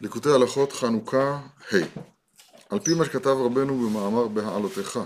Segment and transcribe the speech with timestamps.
[0.00, 1.40] ליקוטי הלכות חנוכה
[1.72, 1.76] ה'
[2.70, 4.98] על פי מה שכתב רבנו במאמר בהעלותיך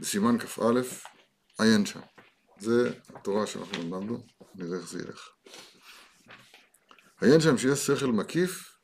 [0.00, 0.80] בסימן כ"א
[1.58, 2.00] עיין שם.
[2.58, 5.28] זה התורה שאנחנו למדנו, נראה איך זה ילך.
[7.20, 8.78] עיין שם שיש שכל מקיף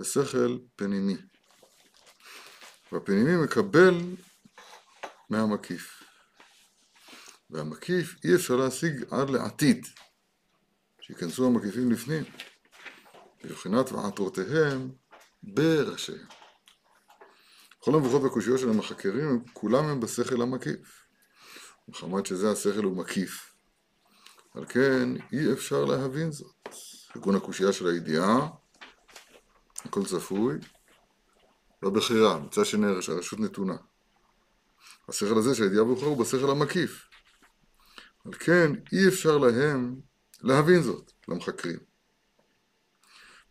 [0.00, 1.16] ושכל פנימי.
[2.92, 3.94] והפנימי מקבל
[5.30, 6.02] מהמקיף.
[7.50, 9.86] והמקיף אי אפשר להשיג עד לעתיד.
[11.00, 12.24] שיכנסו המקיפים לפנים
[13.44, 14.90] בבחינת ועטרותיהם
[15.42, 16.26] בראשיהם.
[17.78, 21.06] כל המבוכות והקושיות של המחקרים, כולם הם בשכל המקיף.
[21.88, 23.54] מחמת שזה השכל הוא מקיף.
[24.54, 26.54] על כן, אי אפשר להבין זאת.
[27.16, 28.48] ארגון הקושייה של הידיעה,
[29.84, 30.58] הכל צפוי,
[31.82, 33.76] לא בחירה, מצד שני הרשות נתונה.
[35.08, 37.08] השכל הזה של הידיעה בוחר הוא בשכל המקיף.
[38.24, 40.00] על כן, אי אפשר להם
[40.42, 41.78] להבין זאת, למחקרים.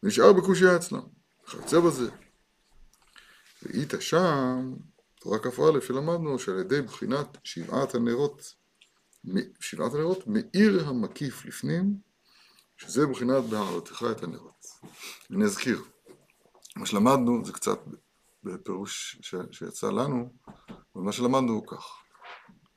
[0.06, 1.02] נשאר בקושייה אצלם,
[1.44, 2.10] וכיוצא בזה.
[3.64, 4.74] ואית שם,
[5.20, 8.54] תורה כ"א שלמדנו, שעל ידי בחינת שבעת הנרות,
[9.60, 11.98] שבעת הנרות מאיר המקיף לפנים,
[12.78, 14.66] שזה בחינת בהעלותך את הנרות.
[15.32, 15.84] אני אזכיר,
[16.76, 17.80] מה שלמדנו זה קצת
[18.44, 19.36] בפירוש ש...
[19.52, 20.34] שיצא לנו,
[20.96, 21.86] ומה שלמדנו הוא כך.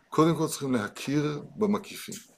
[0.09, 2.38] קודם כל צריכים להכיר במקיפים.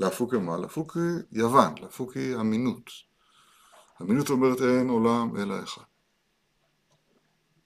[0.00, 0.56] להפוקי מה?
[0.56, 0.98] להפוקי
[1.32, 2.90] יוון, להפוקי אמינות.
[4.02, 5.82] אמינות אומרת אין עולם אלא אחד.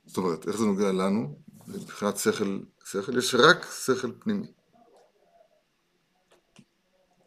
[0.06, 1.38] זאת אומרת, איך זה נוגע לנו?
[1.66, 4.46] מבחינת שכל, שכל, יש רק שכל פנימי.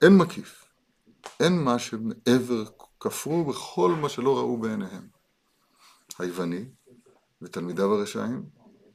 [0.02, 0.66] אין מקיף.
[1.40, 2.64] אין מה שמעבר,
[3.00, 5.08] כפרו בכל מה שלא ראו בעיניהם.
[6.20, 6.66] היווני
[7.42, 8.46] ותלמידיו הרשעים,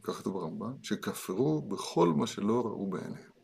[0.02, 3.35] כך כתוב ברמב"ם, שכפרו בכל מה שלא ראו בעיניהם.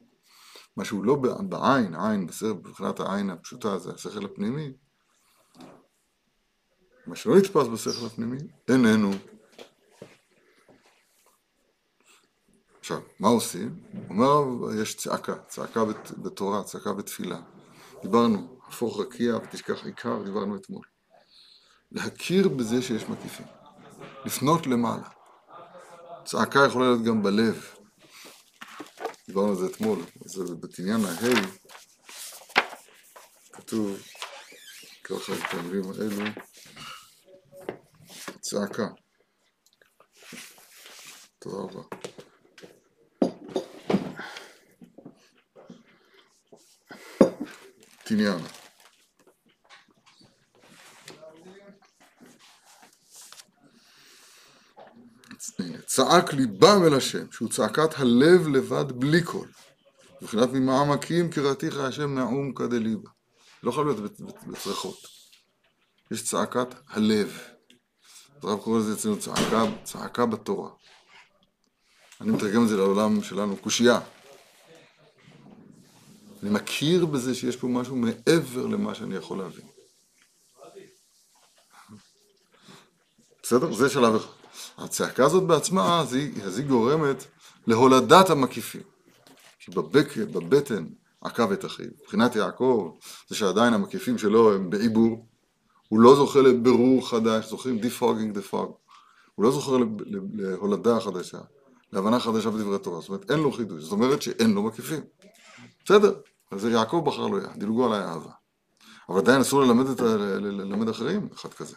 [0.76, 1.14] מה שהוא לא
[1.48, 2.26] בעין, עין,
[2.62, 4.72] בבחינת העין הפשוטה, זה השכל הפנימי,
[7.06, 9.10] מה שלא נתפס בשכל הפנימי, איננו.
[12.80, 13.80] עכשיו, מה עושים?
[14.10, 14.44] אומר,
[14.82, 15.80] יש צעקה, צעקה
[16.22, 17.40] בתורה, צעקה בתפילה.
[18.02, 20.84] דיברנו, הפוך רקיע ותשכח עיקר, דיברנו אתמול.
[21.92, 23.46] להכיר בזה שיש מקיפים.
[24.24, 25.08] לפנות למעלה.
[26.24, 27.81] צעקה יכולה להיות גם בלב.
[29.32, 31.34] דיברנו על זה אתמול, אז בתניין ההי
[33.52, 33.98] כתוב
[35.04, 36.30] ככה את המילים האלו,
[38.40, 38.88] צעקה.
[41.38, 41.82] תודה רבה.
[48.04, 48.61] תניין.
[55.86, 59.48] צעק ליבם אל השם, שהוא צעקת הלב לבד בלי קול.
[60.22, 63.10] מבחינת ממעמקים קראתיך השם נעום כדליבה.
[63.62, 64.96] לא חייב להיות בצריכות.
[66.10, 67.38] יש צעקת הלב.
[68.42, 70.70] הרב קורא לזה אצלנו צעקה, צעקה בתורה.
[72.20, 74.00] אני מתרגם את זה לעולם שלנו, קושייה.
[76.42, 79.66] אני מכיר בזה שיש פה משהו מעבר למה שאני יכול להבין.
[83.42, 83.72] בסדר?
[83.72, 84.41] זה שלב אחד.
[84.78, 87.24] הצעקה הזאת בעצמה, אז היא, אז היא גורמת
[87.66, 88.82] להולדת המקיפים.
[89.58, 90.86] כי בבק, בבטן
[91.20, 91.86] עקב את אחיו.
[92.02, 92.90] מבחינת יעקב,
[93.28, 95.26] זה שעדיין המקיפים שלו הם בעיבור.
[95.88, 98.76] הוא לא זוכה לבירור חדש, זוכרים דיפוגינג דה פוג.
[99.34, 99.76] הוא לא זוכר
[100.34, 101.38] להולדה חדשה,
[101.92, 103.00] להבנה חדשה בדברי תורה.
[103.00, 103.82] זאת אומרת, אין לו חידוש.
[103.82, 105.00] זאת אומרת שאין לו מקיפים.
[105.84, 106.14] בסדר,
[106.50, 108.30] אז יעקב בחר לו יד, דילגו עליי אהבה.
[109.08, 111.76] אבל עדיין אסור ללמד, את, ללמד אחרים אחד כזה.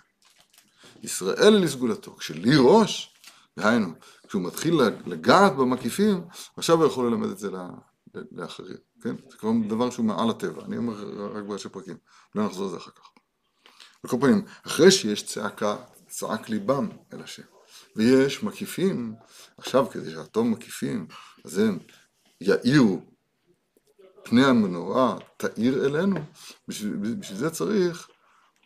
[1.06, 3.16] ישראל לסגולתו, כשלי ראש,
[3.60, 3.88] דהיינו,
[4.28, 6.22] כשהוא מתחיל לגעת במקיפים,
[6.58, 7.50] עכשיו הוא יכול ללמד את זה
[8.32, 9.16] לאחרים, כן?
[9.30, 10.94] זה כבר דבר שהוא מעל הטבע, אני אומר
[11.36, 11.98] רק בראשי פרקים,
[12.36, 13.10] לא נחזור לזה אחר כך.
[14.04, 15.76] על כל פנים, אחרי שיש צעקה,
[16.08, 17.44] צעק ליבם אל השם,
[17.96, 19.16] ויש מקיפים,
[19.58, 21.08] עכשיו כדי שהתום מקיפים,
[21.46, 21.80] אז הם
[22.42, 23.02] יאירו
[24.24, 26.16] פני המנורה, תאיר אלינו,
[26.68, 28.08] בשביל, בשביל זה צריך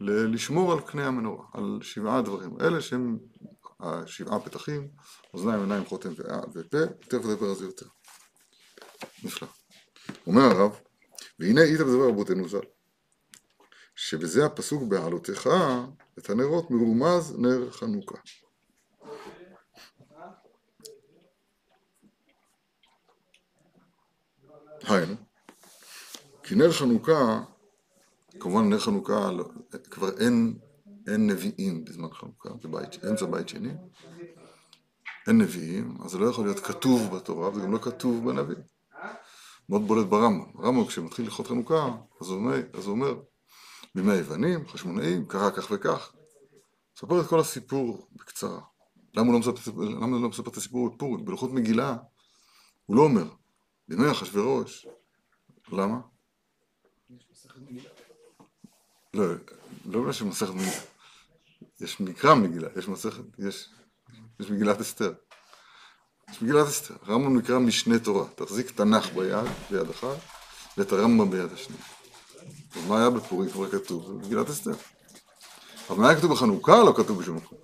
[0.02, 3.19] לשמור על קנה המנורה, על שבעה דברים, אלה שהם
[3.80, 4.88] השבעה פתחים,
[5.34, 6.13] אוזניים, עיניים, חותם
[6.54, 7.86] ופה, תכף נדבר על זה יותר.
[9.24, 9.48] נפלא.
[10.28, 10.80] אומר הרב,
[11.40, 12.60] והנה היית בדבר רבותינו ז"ל,
[13.96, 15.50] שבזה הפסוק בעלותך
[16.19, 18.18] את הנרות מרומז נר חנוכה.
[24.84, 25.16] היינו,
[26.44, 27.44] כי נר חנוכה
[28.39, 29.50] כמובן נר חנוכה לא,
[29.91, 30.59] כבר אין,
[31.07, 33.69] אין נביאים בזמן חנוכה, זה בית, אמצע בית שני,
[35.27, 38.56] אין נביאים, אז זה לא יכול להיות כתוב בתורה, וזה גם לא כתוב בנביא.
[39.69, 40.45] מאוד בולט ברמב"ם.
[40.56, 43.21] הרמב"ם כשמתחיל ללכות חנוכה, אז הוא אומר, אז הוא אומר
[43.95, 46.13] בימי היוונים, חשמונאים, קרה כך וכך.
[46.95, 48.62] מספר את כל הסיפור בקצרה.
[49.13, 51.25] למה הוא לא מספר, למה הוא לא מספר את הסיפור בפורים?
[51.25, 51.97] בלוחות מגילה
[52.86, 53.30] הוא לא אומר,
[53.88, 54.88] בימי אחשוורוש.
[55.71, 56.00] למה?
[59.14, 59.26] לא,
[59.86, 60.82] לא בגלל שמסכת מגילה.
[61.82, 63.70] יש מקרא מגילה, יש מסכת, יש,
[64.40, 65.14] יש מגילת אסתר.
[66.32, 66.94] יש מגילת אסתר.
[67.02, 68.26] הרמב"ם נקרא משנה תורה.
[68.36, 70.18] תחזיק תנ"ך ביד, ביד אחת,
[70.78, 71.84] ואת הרמב"ם ביד השנייה.
[72.76, 74.12] ומה היה בפורים כבר כתוב?
[74.12, 74.72] במגילת אסתר.
[75.90, 76.84] אבל מה היה כתוב בחנוכה?
[76.84, 77.58] לא כתוב בשום מקום.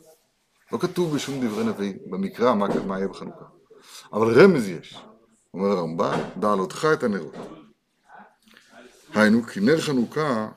[0.71, 3.45] לא כתוב בשום דברי נביא, במקרא, מה, מה יהיה בחנוכה.
[4.13, 4.97] אבל רמז יש.
[5.53, 7.35] אומר הרמב"ן, בעלותך את הנרות.
[9.13, 10.49] היינו, כי נר חנוכה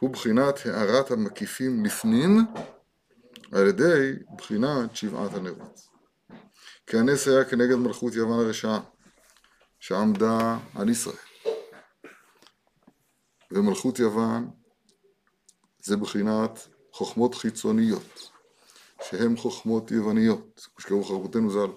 [0.00, 2.46] הוא בחינת הארת המקיפים לפנים
[3.52, 5.88] על ידי בחינת שבעת הנרות.
[6.86, 8.80] כי הנס היה כנגד מלכות יוון הרשעה
[9.80, 11.16] שעמדה על ישראל.
[13.50, 14.50] ומלכות יוון
[15.82, 18.30] זה בחינת חוכמות חיצוניות,
[19.02, 21.70] שהן חוכמות יווניות, כמו שקראו חרבותינו ז"ל,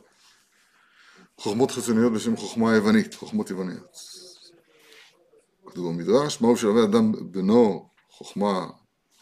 [1.37, 3.97] חוכמות חיצוניות בשם חוכמה יוונית, חוכמות יווניות.
[5.65, 7.89] כתוב במדרש, מהו שלמד אדם בנו
[8.19, 8.67] חוכמה,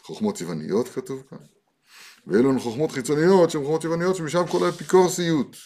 [0.02, 1.38] חוכמות יווניות כתוב כאן,
[2.26, 5.56] ואלו הן חוכמות חיצוניות שהן חוכמות יווניות שמשם כל האפיקורסיות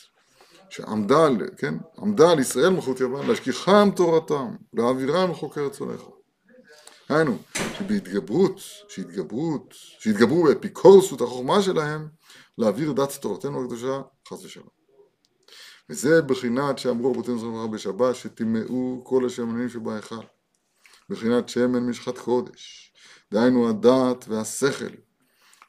[0.70, 6.02] שעמדה, כן, עמדה על ישראל מלכות יוון להשכיחם תורתם, להעבירם חוקי רצונך.
[7.08, 7.38] היינו,
[7.78, 12.08] שבהתגברות, שהתגברות, שהתגברו באפיקורסות החוכמה שלהם,
[12.58, 14.68] להעביר דת תורתנו הקדושה, חס ושלום.
[15.90, 20.24] וזה בחינת שאמרו רבותינו זכרם בשבת, שטימאו כל השמנים שבהיכל.
[21.08, 22.91] בחינת שמן משחת קודש,
[23.32, 24.94] דהיינו הדעת והשכל,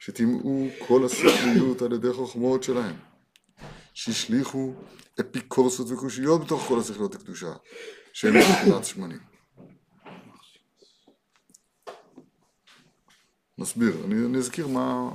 [0.00, 2.96] שטימאו כל השכליות על ידי חוכמות שלהם,
[3.94, 4.74] שהשליכו
[5.20, 7.52] אפיקורסות וקושיות בתוך כל השכליות הקדושה,
[8.12, 9.18] שהם מבחינת שמנים.
[13.58, 15.10] נסביר, אני, אני אזכיר מה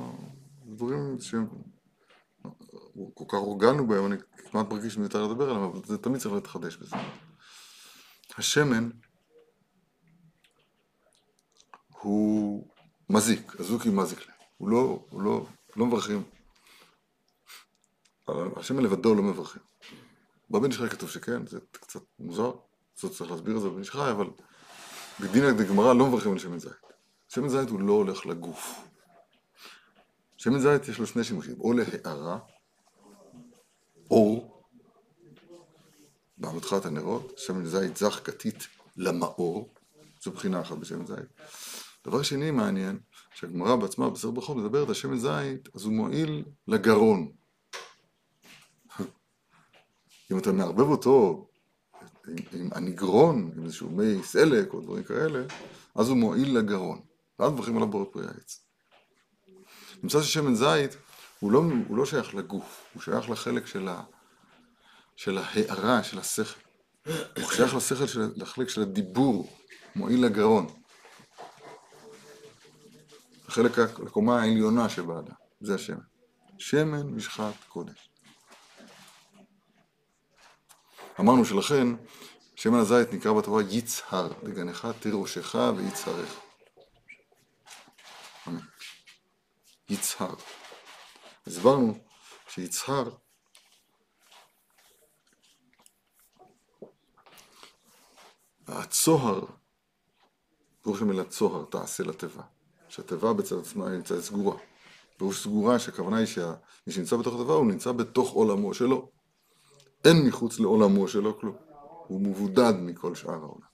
[0.65, 1.47] דברים שהם
[3.13, 4.15] כל כך הורגלנו בהם, אני
[4.51, 6.95] כמעט מרגיש מיותר לדבר עליהם, אבל זה תמיד צריך להתחדש בזה.
[8.37, 8.89] השמן
[12.01, 12.67] הוא
[13.09, 16.23] מזיק, הזוקי מזיק להם, הוא לא, הוא לא, לא מברכים.
[18.55, 19.61] השמן לבדו לא מברכים.
[20.51, 22.51] בבן ישחי כתוב שכן, זה קצת מוזר,
[22.95, 24.29] זאת צריך להסביר את זה בבן ישחי, אבל
[25.19, 26.71] בדין הגמרא לא מברכים על שמן זית.
[27.29, 28.81] שמן זית הוא לא הולך לגוף.
[30.37, 32.39] שמן זית יש לו שני שימושים, או להארה,
[34.11, 34.63] אור,
[36.37, 38.67] בעמודך את הנרות, שמן זית זך כתית
[38.97, 39.73] למאור,
[40.21, 41.29] זו בחינה אחת בשמן זית.
[42.09, 42.99] דבר שני מעניין,
[43.33, 47.31] שהגמרא בעצמה בסדר ברכות מדברת על שמן זית, אז הוא מועיל לגרון.
[50.31, 51.47] אם אתה מערבב אותו
[52.27, 55.43] עם, עם הנגרון, עם איזשהו מי סלק או דברים כאלה,
[55.95, 57.01] אז הוא מועיל לגרון.
[57.39, 58.65] ואז מברכים עליו בורא פרי העץ.
[60.03, 60.97] נמצא ששמן זית
[61.39, 64.03] הוא לא, הוא לא שייך לגוף, הוא שייך לחלק של, ה,
[65.15, 66.59] של ההערה, של השכל.
[67.05, 69.57] הוא שייך לשכל, של, לחלק של הדיבור,
[69.95, 70.67] מועיל לגרון.
[73.49, 75.97] החלק, לקומה העליונה שבאדם, זה השמן.
[76.57, 78.09] שמן משחת קודש.
[81.19, 81.87] אמרנו שלכן,
[82.55, 86.39] שמן הזית נקרא בתורה יצהר, דגנך תירושך ויצהרך.
[89.89, 90.35] יצהר.
[91.47, 91.99] הסברנו
[92.47, 93.09] שיצהר
[98.67, 99.45] הצוהר,
[100.81, 102.58] פירוש המילה צוהר, תעשה לתיבה.
[102.89, 104.57] שהתיבה בצד עצמה נמצאת סגורה.
[105.17, 109.09] פירוש סגורה שהכוונה היא שמי שנמצא בתוך התיבה הוא נמצא בתוך עולמו שלו.
[110.05, 111.55] אין מחוץ לעולמו שלו כלום.
[112.07, 113.69] הוא מבודד מכל שאר העולם.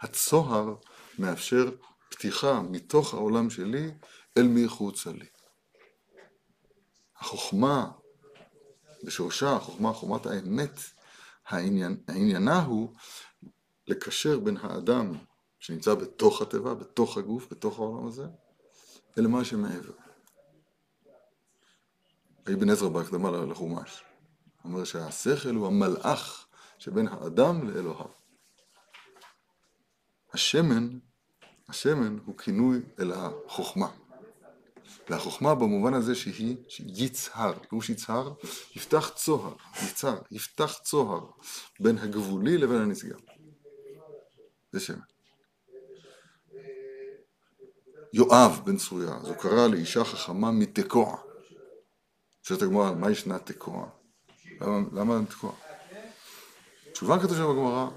[0.00, 0.74] הצוהר
[1.18, 1.70] מאפשר
[2.08, 3.90] פתיחה מתוך העולם שלי
[4.38, 5.26] אל מחוצה לי.
[7.18, 7.90] החוכמה
[9.04, 10.80] בשורשה, החוכמה, חוכמת האמת,
[11.46, 12.94] העניין, העניינה הוא
[13.86, 15.12] לקשר בין האדם
[15.66, 18.26] שנמצא בתוך התיבה, בתוך הגוף, בתוך העולם הזה,
[19.18, 19.92] אל מה שמעבר.
[22.52, 24.02] אבן עזרא בהקדמה לחומש,
[24.64, 26.46] אומר שהשכל הוא המלאך
[26.78, 28.06] שבין האדם לאלוהיו.
[30.32, 30.98] השמן,
[31.68, 33.88] השמן הוא כינוי אל החוכמה.
[35.10, 38.34] והחוכמה במובן הזה שהיא יצהר, פירוש יצהר,
[38.76, 39.54] יפתח צוהר,
[39.90, 41.26] יצהר, יפתח צוהר
[41.80, 43.18] בין הגבולי לבין הנשגב.
[44.72, 45.15] זה שמן.
[48.16, 51.16] יואב בן צרויה, אז הוא קרא לאישה חכמה מתקוע.
[52.42, 53.88] שואלת הגמרא, מה ישנה תקוע?
[54.60, 55.52] למה, למה תקוע?
[56.92, 57.88] תשובה כתוב שם בגמרא,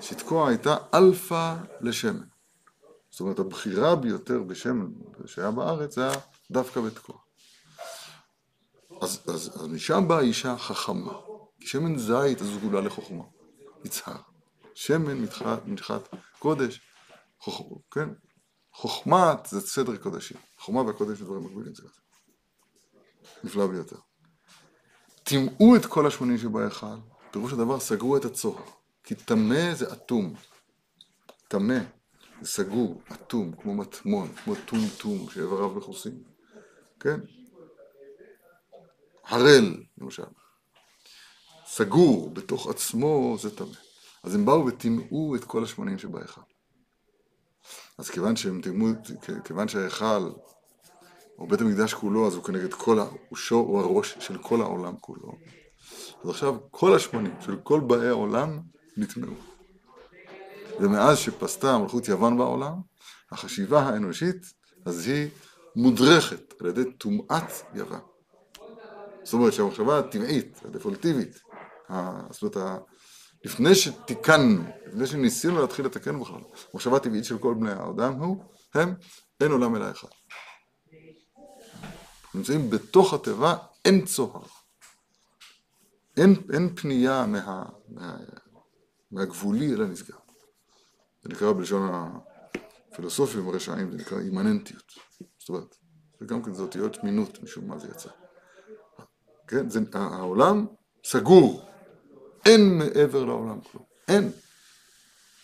[0.00, 2.24] שתקוע הייתה אלפא לשמן.
[3.10, 4.90] זאת אומרת, הבחירה ביותר בשמן
[5.26, 6.12] שהיה בארץ היה
[6.50, 7.16] דווקא בתקוע.
[9.00, 11.12] אז, אז, אז משם באה אישה חכמה.
[11.60, 13.24] כי שמן זית זה סגולה לחוכמה,
[13.84, 14.20] יצהר.
[14.74, 16.08] שמן מתחת, מתחת
[16.38, 16.80] קודש,
[17.40, 17.78] חוכ...
[17.90, 18.08] כן?
[18.80, 20.36] חוכמת זה סדר קודשים.
[20.58, 21.82] חוכמה והקודש זה דברים מקבילים זה.
[23.44, 23.96] נפלא ביותר.
[25.24, 26.96] טימאו את כל השמונים שבהיכל,
[27.30, 28.64] פירוש הדבר סגרו את הצוהר.
[29.04, 30.34] כי טמא זה אטום.
[31.48, 31.78] טמא
[32.40, 36.22] זה סגור, אטום, כמו מטמון, כמו טומטום שאיבריו מכוסים.
[37.00, 37.20] כן?
[39.24, 40.22] הרל, למשל.
[41.66, 43.76] סגור בתוך עצמו זה טמא.
[44.22, 46.40] אז הם באו וטימאו את כל השמונים שבהיכל.
[48.00, 48.88] אז כיוון שהם טימאו,
[49.44, 50.30] כיוון שההיכל,
[51.38, 52.98] או בית המקדש כולו, אז הוא כנגד כל.
[53.28, 55.32] הוא, שור, הוא הראש של כל העולם כולו.
[56.24, 58.60] אז עכשיו כל השמונים של כל באי העולם
[58.96, 59.34] נטמעו.
[60.80, 62.74] ומאז שפסתה מלכות יוון בעולם,
[63.30, 64.52] החשיבה האנושית,
[64.84, 65.28] אז היא
[65.76, 68.00] מודרכת על ידי טומאת יוון.
[69.22, 71.40] זאת אומרת שהמחשבה הטבעית, הדפולטיבית,
[72.30, 72.82] זאת אומרת,
[73.44, 76.40] לפני שתיקנו, לפני שניסינו להתחיל לתקן בכלל,
[76.72, 78.44] המחשבה הטבעית של כל בני האדם הוא,
[78.74, 78.94] הם,
[79.40, 80.08] אין עולם אלא אחד.
[82.34, 84.42] נמצאים בתוך התיבה, אין צוהר.
[86.16, 88.16] אין, אין פנייה מה, מה,
[89.10, 90.18] מהגבולי אל הנשגב.
[91.22, 91.90] זה נקרא בלשון
[92.92, 94.92] הפילוסופים הרשעים, זה נקרא אימננטיות.
[95.38, 95.76] זאת אומרת,
[96.20, 98.08] וגם כן זה אותיות מינות, משום מה זה יצא.
[99.46, 100.66] כן, זה, העולם
[101.04, 101.69] סגור,
[102.46, 104.30] אין מעבר לעולם כלום, אין.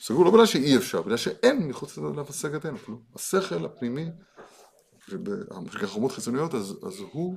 [0.00, 3.02] סגור לא בגלל שאי אפשר, בגלל שאין מחוץ אליו השגתנו כלום.
[3.14, 4.10] השכל הפנימי,
[5.86, 7.36] חומות חיצוניות, אז, אז הוא,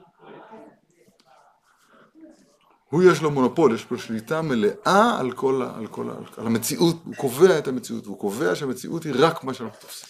[2.89, 7.15] הוא יש לו מונופול, יש לו שליטה מלאה על כל, על כל, על המציאות, הוא
[7.15, 10.09] קובע את המציאות, והוא קובע שהמציאות היא רק מה שאנחנו תופסים.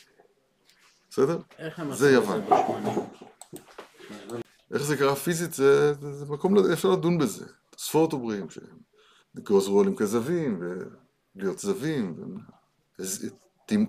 [1.09, 1.37] בסדר?
[1.91, 2.41] זה יוון.
[4.73, 7.45] איך זה קרה פיזית, זה, זה, זה מקום, אפשר לדון בזה.
[7.77, 8.88] ספורט אומרים שגוזרו
[9.79, 10.61] עליהם כזבים,
[11.35, 12.15] ולהיות זבים,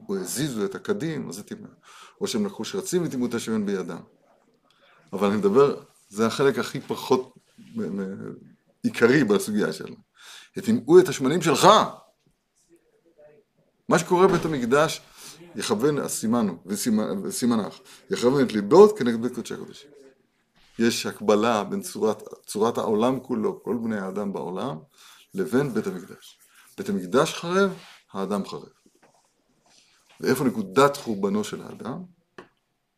[0.08, 1.68] והזיזו את הקדים, אז זה טימא.
[2.20, 4.00] או שהם לקחו שרצים וטימאו את השמן בידם.
[5.12, 7.34] אבל אני מדבר, זה החלק הכי פחות
[8.82, 9.96] עיקרי בסוגיה שלנו.
[10.56, 11.68] יטימאו את השמנים שלך.
[13.88, 15.00] מה שקורה בבית המקדש,
[15.56, 16.56] יכוון, אז סימנו,
[17.24, 17.78] וסימנך,
[18.10, 19.90] יכוון את ליבות כנגד בית קודשי הקודשים.
[20.78, 24.78] יש הקבלה בין צורת, צורת העולם כולו, כל בני האדם בעולם,
[25.34, 26.38] לבין בית המקדש.
[26.78, 27.74] בית המקדש חרב,
[28.12, 28.68] האדם חרב.
[30.20, 32.04] ואיפה נקודת חורבנו של האדם?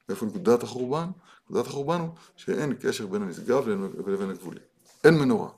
[0.09, 1.11] איפה נקודת החורבן?
[1.45, 4.63] נקודת החורבן הוא שאין קשר בין המשגב לבין הגבולים.
[5.05, 5.51] אין מנורה.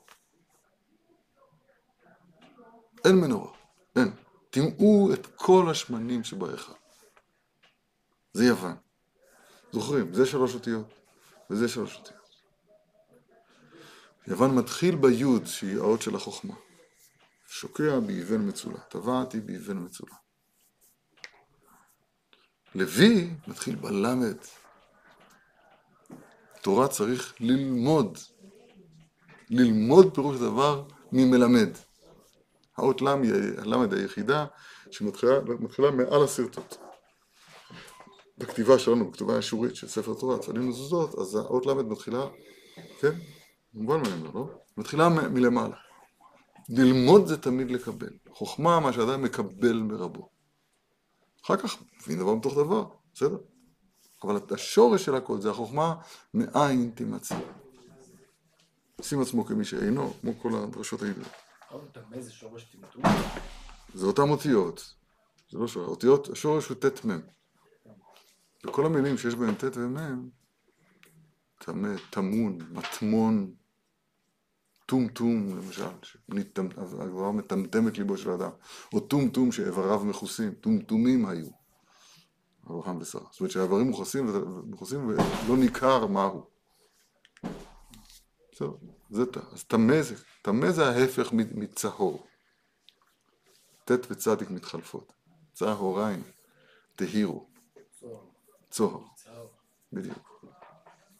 [3.04, 3.52] אין מנורה.
[3.97, 4.12] אין.
[4.50, 6.73] טימאו את כל השמנים שבהיכל.
[8.33, 8.76] זה יוון.
[9.73, 10.87] זוכרים, זה שלוש אותיות.
[11.50, 12.24] וזה שלוש אותיות.
[14.28, 16.54] יוון מתחיל ביוד שהיא האות של החוכמה.
[17.49, 20.14] שוקע באבן מצולה, טבעתי באבן מצולה.
[22.75, 24.37] לוי מתחיל בלמד.
[26.62, 28.19] תורה צריך ללמוד.
[29.50, 31.69] ללמוד פירוש דבר ממלמד.
[32.76, 34.47] האות ל' היא הלמד היחידה
[34.90, 36.76] שמתחילה מעל השרטוט.
[38.38, 42.26] בכתיבה שלנו, בכתובה האשורית של ספר תורה, צפנים מזוזות, אז האות ל' מתחילה,
[43.00, 43.12] כן?
[43.75, 44.49] מובן ממנו, לא?
[44.76, 45.76] מתחילה מלמעלה.
[46.69, 48.11] ללמוד זה תמיד לקבל.
[48.31, 50.28] חוכמה, מה שאדם מקבל מרבו.
[51.45, 53.38] אחר כך מבין דבר מתוך דבר, בסדר?
[54.25, 55.95] אבל השורש של הכל זה החוכמה
[56.35, 57.38] מאין תימצא.
[59.02, 61.28] שים עצמו כמי שאינו, כמו כל הדרשות הידועות.
[63.95, 64.95] זה אותן אותיות.
[65.50, 65.88] זה לא שורש.
[65.88, 67.21] אותיות, השורש הוא ט' מ'.
[68.66, 70.31] וכל המילים שיש בהם ט' ומ',
[71.59, 73.54] טמא, טמון, מטמון,
[74.87, 75.85] טומטום למשל,
[76.31, 78.50] שהגברה מטמטמת ליבו של האדם,
[78.93, 81.47] או טומטום שאיבריו מכוסים, טומטומים היו,
[82.67, 83.23] אברהם ושרה.
[83.31, 83.91] זאת אומרת שהאיברים
[84.67, 86.47] מכוסים, ולא ניכר מהו.
[89.11, 89.41] בסדר.
[89.53, 92.26] אז טמא זה, טמא זה ההפך מצהור.
[93.85, 95.12] ט' וצדיק מתחלפות.
[95.53, 96.23] צהוריים,
[96.97, 97.47] תהירו.
[98.71, 99.00] צוהר.
[99.93, 100.34] בדיוק.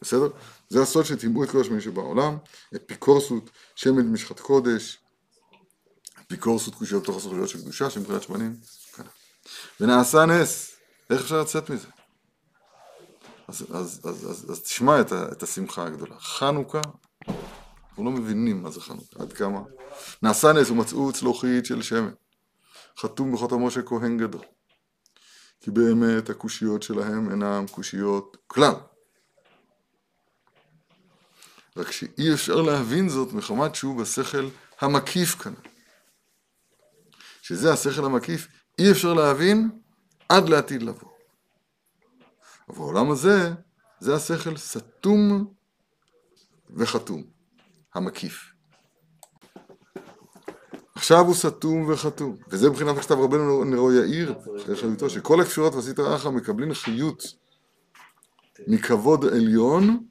[0.05, 0.29] בסדר?
[0.69, 2.37] זה הסוד שטימאו את כל השמנים שבעולם,
[2.77, 4.99] אפיקורסות, שמן משחת קודש,
[6.27, 8.57] אפיקורסות קושיות בתוך הסוכריות של קדושה, שמבחינת שמנים,
[8.95, 9.05] כאן.
[9.81, 10.77] ונעשה נס,
[11.11, 11.89] איך אפשר לצאת מזה?
[13.49, 16.19] אז, אז, אז, אז, אז, תשמע את, ה, את השמחה הגדולה.
[16.19, 16.81] חנוכה,
[17.89, 19.61] אנחנו לא מבינים מה זה חנוכה, עד כמה.
[20.23, 22.13] נעשה נס ומצאו צלוחית של שמן,
[22.99, 24.43] חתום בחותמו של כהן גדול.
[25.61, 28.75] כי באמת הקושיות שלהם אינם קושיות כלל.
[31.77, 34.49] רק שאי אפשר להבין זאת מחמת שהוא בשכל
[34.81, 35.55] המקיף כאן.
[37.43, 39.71] שזה השכל המקיף, אי אפשר להבין
[40.29, 41.11] עד לעתיד לבוא.
[42.69, 43.53] אבל העולם הזה,
[44.01, 45.55] זה השכל סתום
[46.71, 47.23] וחתום,
[47.95, 48.55] המקיף.
[50.95, 54.35] עכשיו הוא סתום וחתום, וזה מבחינת כתב רבנו נרו יאיר,
[55.09, 57.25] שכל הכפירות ועשית רעך מקבלים חיות
[58.69, 60.07] מכבוד עליון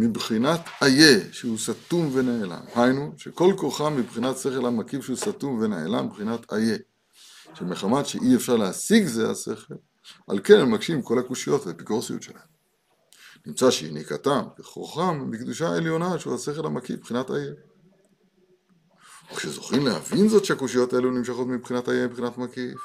[0.00, 2.60] מבחינת איה, שהוא סתום ונעלם.
[2.74, 6.76] היינו, שכל כוחם מבחינת שכל המקיף שהוא סתום ונעלם מבחינת איה.
[7.54, 9.74] שמחמת שאי אפשר להשיג זה השכל,
[10.28, 12.50] על כן הם מקשים כל הקושיות והאפיקורסיות שלהם.
[13.46, 17.52] נמצא שיניקתם בכוחם בקדושה העליונה שהוא השכל המקיף מבחינת איה.
[19.32, 22.80] וכשזוכים להבין זאת שהקושיות האלו נמשכות מבחינת איה מבחינת מקיף,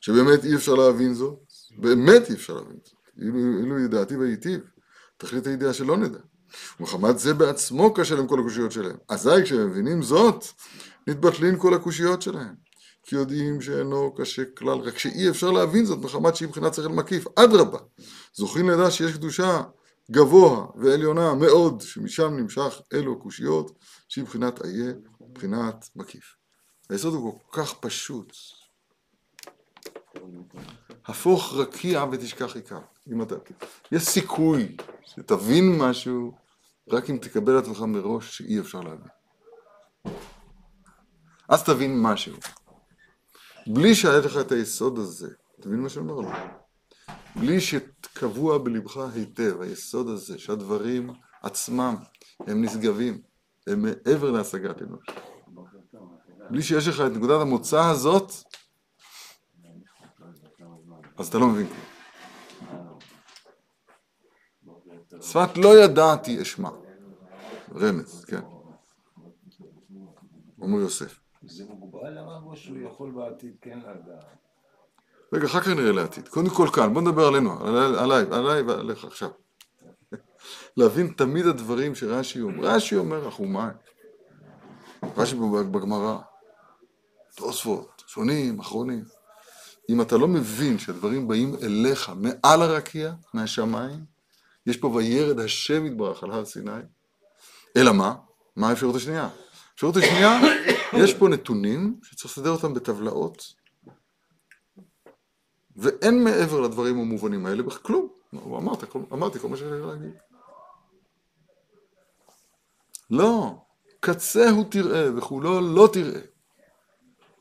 [0.00, 1.38] שבאמת אי אפשר להבין זאת,
[1.78, 4.60] באמת אי אפשר להבין זאת, אילו, אילו ידעתי והיטיב,
[5.16, 6.18] תכלית הידיעה שלא נדע.
[6.80, 8.96] ומחמת זה בעצמו קשה להם כל הקושיות שלהם.
[9.08, 10.44] אזי כשהם מבינים זאת,
[11.06, 12.68] נתבטלין כל הקושיות שלהם.
[13.02, 17.24] כי יודעים שאינו קשה כלל, רק שאי אפשר להבין זאת מחמת שהיא מבחינת שכל מקיף.
[17.34, 17.78] אדרבה,
[18.34, 19.62] זוכין לדע שיש קדושה
[20.10, 23.78] גבוה ועליונה מאוד, שמשם נמשך אלו הקושיות,
[24.08, 26.34] שהיא מבחינת איה, מבחינת מקיף.
[26.90, 28.32] היסוד הוא כל כך פשוט.
[31.08, 32.80] הפוך רקיע ותשכח עיקר.
[33.12, 33.34] אם אתה...
[33.92, 36.32] יש סיכוי שתבין משהו
[36.90, 39.08] רק אם תקבל את עצמך מראש שאי אפשר להבין.
[41.48, 42.36] אז תבין משהו.
[43.66, 45.28] בלי שהיה לך את היסוד הזה,
[45.60, 46.30] תבין מה שאומר לו?
[47.36, 51.10] בלי שקבוע בלבך היטב היסוד הזה, שהדברים
[51.42, 51.96] עצמם
[52.40, 53.20] הם נשגבים,
[53.66, 55.06] הם מעבר להשגת אנוש.
[56.50, 58.32] בלי שיש לך את נקודת המוצא הזאת,
[61.18, 61.98] אז אתה לא מבין כלום.
[65.22, 66.70] שפת לא ידעתי אשמע.
[67.74, 68.40] רמז, כן.
[70.60, 71.20] אומר יוסף.
[71.42, 74.24] זה מוגבל או שהוא יכול בעתיד כן לדעת?
[75.32, 76.28] רגע, אחר כך נראה לעתיד.
[76.28, 77.66] קודם כל כאן, בוא נדבר עלינו,
[77.98, 79.30] עליי, עליי ועליך עכשיו.
[80.76, 82.68] להבין תמיד הדברים שרש"י אומר.
[82.68, 83.70] רש"י אומר החומה,
[85.16, 85.36] רש"י
[85.70, 86.18] בגמרא,
[87.36, 89.17] תוספות, שונים, אחרונים.
[89.88, 94.04] אם אתה לא מבין שהדברים באים אליך מעל הרקיע, מהשמיים,
[94.66, 96.80] יש פה וירד השם יתברך על הר סיני,
[97.76, 98.14] אלא מה?
[98.56, 99.28] מה האפשרות השנייה?
[99.70, 100.40] האפשרות השנייה,
[101.02, 103.54] יש פה נתונים שצריך לסדר אותם בטבלאות,
[105.76, 108.08] ואין מעבר לדברים המובנים האלה בכלום.
[108.34, 110.12] אמרת, אמרתי כל מה שאני להגיד.
[113.10, 113.54] לא,
[114.00, 116.20] קצהו תראה וכולו לא תראה.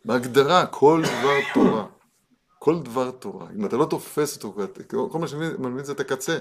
[0.06, 1.86] בהגדרה, כל דבר תורה.
[2.68, 3.48] כל דבר תורה.
[3.56, 4.56] אם אתה לא תופס אותו,
[5.12, 6.40] כל מה מבין זה את הקצה.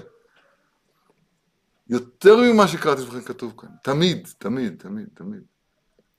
[1.89, 3.69] יותר ממה שקראתי לכם כתוב כאן.
[3.83, 5.43] תמיד, תמיד, תמיד, תמיד.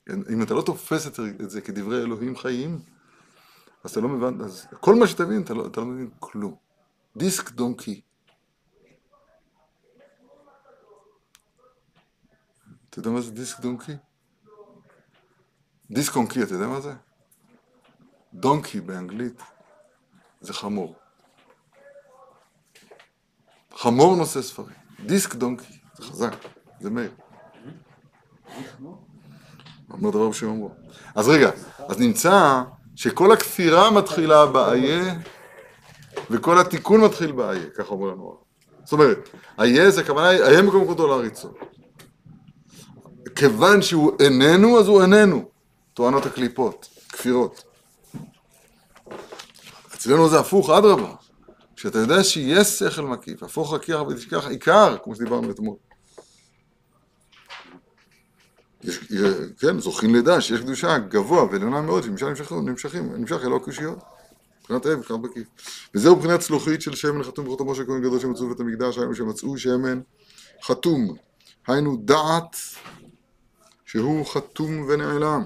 [0.09, 2.79] אם אתה לא תופס את זה כדברי אלוהים חיים,
[3.83, 6.55] אז אתה לא מבין, אז כל מה שתבין, אתה לא, אתה לא מבין כלום.
[7.17, 8.01] דיסק דונקי.
[12.89, 13.93] אתה יודע מה זה דיסק דונקי?
[15.91, 16.93] דיסק אונקי, אתה יודע מה זה?
[18.33, 19.41] דונקי באנגלית
[20.41, 20.95] זה חמור.
[23.75, 24.75] חמור נושא ספרים.
[25.05, 26.35] דיסק דונקי, זה חזק,
[26.79, 27.11] זה מאיר.
[29.91, 30.71] אומר דבר בשם אמרו.
[31.15, 31.51] אז רגע,
[31.87, 32.61] אז נמצא
[32.95, 35.13] שכל הכפירה מתחילה באיה
[36.29, 38.37] וכל התיקון מתחיל באיה, ככה אומר לנו.
[38.83, 39.29] זאת אומרת,
[39.61, 41.59] איה זה הכוונה, איה מקום כבודו לעריצות.
[43.35, 45.49] כיוון שהוא איננו, אז הוא איננו.
[45.93, 47.63] טוענות הקליפות, כפירות.
[49.99, 51.15] אצלנו זה הפוך, אדרבה.
[51.75, 55.75] כשאתה יודע שיש שכל מקיף, הפוך רקיח ותשכח עיקר, כמו שדיברנו אתמול.
[58.83, 58.99] יש,
[59.59, 63.99] כן, זוכים לדע שיש קדושה גבוה ועליונה מאוד, שמשם נמשכים, נמשכים, נמשך אלו הקושיות.
[64.59, 65.47] מבחינת האב, מבחינת בקיף.
[65.95, 69.57] וזהו מבחינת צלוחית של שמן חתום בחותמו של כהן גדול שמצאו בבית המקדש, היינו שמצאו
[69.57, 69.99] שמן
[70.63, 71.15] חתום.
[71.67, 72.57] היינו דעת
[73.85, 75.45] שהוא חתום ונעלם.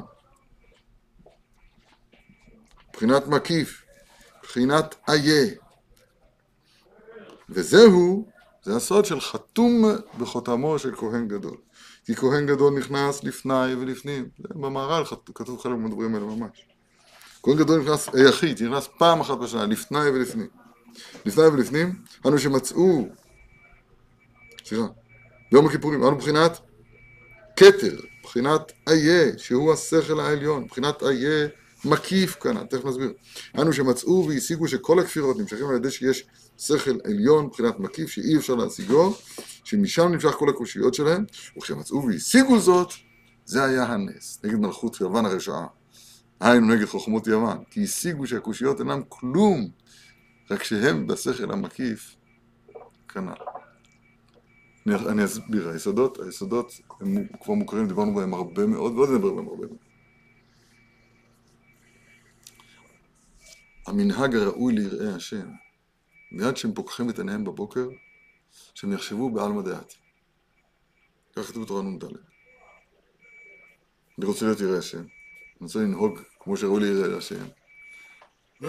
[2.89, 3.83] מבחינת מקיף,
[4.54, 5.52] מבחינת איה.
[7.50, 8.28] וזהו,
[8.63, 9.84] זה הסוד של חתום
[10.18, 11.58] בחותמו של כהן גדול.
[12.06, 14.30] כי כהן גדול נכנס לפני ולפנים.
[14.39, 15.04] במהר"ל
[15.36, 16.68] כתוב חלק מהדברים האלה ממש.
[17.44, 20.48] כהן גדול נכנס, היחיד, נכנס פעם אחת בשנה, לפני ולפנים.
[21.26, 21.96] לפני ולפנים,
[22.28, 23.08] אנו שמצאו,
[24.66, 24.86] סליחה,
[25.52, 26.60] ביום הכיפורים, אנו מבחינת
[27.56, 31.48] כתר, מבחינת איה, שהוא השכל העליון, מבחינת איה
[31.86, 33.13] מקיף כאן, תכף נסביר.
[33.62, 36.26] אנו שמצאו והשיגו שכל הכפירות נמשכים על ידי שיש
[36.58, 39.15] שכל עליון מבחינת מקיף שאי אפשר להשיגו,
[39.63, 41.26] שמשם נמשך כל הקושיות שלהם,
[41.58, 42.93] וכשמצאו והשיגו זאת,
[43.46, 45.67] זה היה הנס, נגד מלכות יוון הרשעה.
[46.39, 49.67] היינו נגד חוכמות יוון, כי השיגו שהקושיות אינם כלום,
[50.52, 52.15] רק שהם בשכל המקיף
[53.08, 53.34] כנ"ל.
[54.88, 59.65] אני אסביר, היסודות, היסודות הם כבר מוכרים, דיברנו בהם הרבה מאוד, ועוד נדבר בהם הרבה
[59.67, 59.83] מאוד.
[63.88, 65.48] המנהג הראוי ליראי השם,
[66.32, 67.88] מיד שהם פוקחים את עיניהם בבוקר,
[68.74, 69.93] שהם יחשבו בעלמא דעת.
[71.36, 72.04] כך כתוב בתורה נ"ד.
[74.17, 75.08] אני רוצה להיות יראי השם, אני
[75.62, 77.46] רוצה לנהוג כמו שראוי ליראי השם.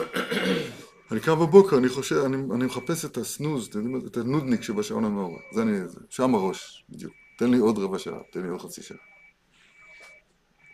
[1.10, 3.70] אני קם בבוקר, אני חושב, אני, אני מחפש את הסנוז,
[4.06, 5.40] את הנודניק שבשעון המאורע.
[5.52, 5.78] זה אני,
[6.10, 7.14] שם הראש, בדיוק.
[7.38, 8.98] תן לי עוד רבע שעה, תן לי עוד חצי שעה.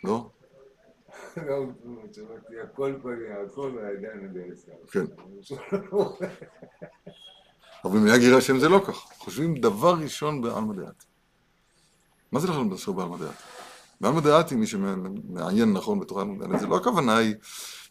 [0.05, 0.31] לא?
[1.37, 1.65] לא,
[2.13, 4.73] שמעתי הכל פנים, הכל ועדיין נעשה.
[4.91, 5.05] כן.
[7.85, 8.95] אבל במנהג יראה השם זה לא כך.
[8.95, 11.05] חושבים דבר ראשון בעלמא דעת.
[12.33, 13.35] מה זה לכלל בסוף בעלמא דעת?
[14.01, 17.35] בעלמא דעת, מי שמעיין נכון בתורה דעת, זה לא הכוונה היא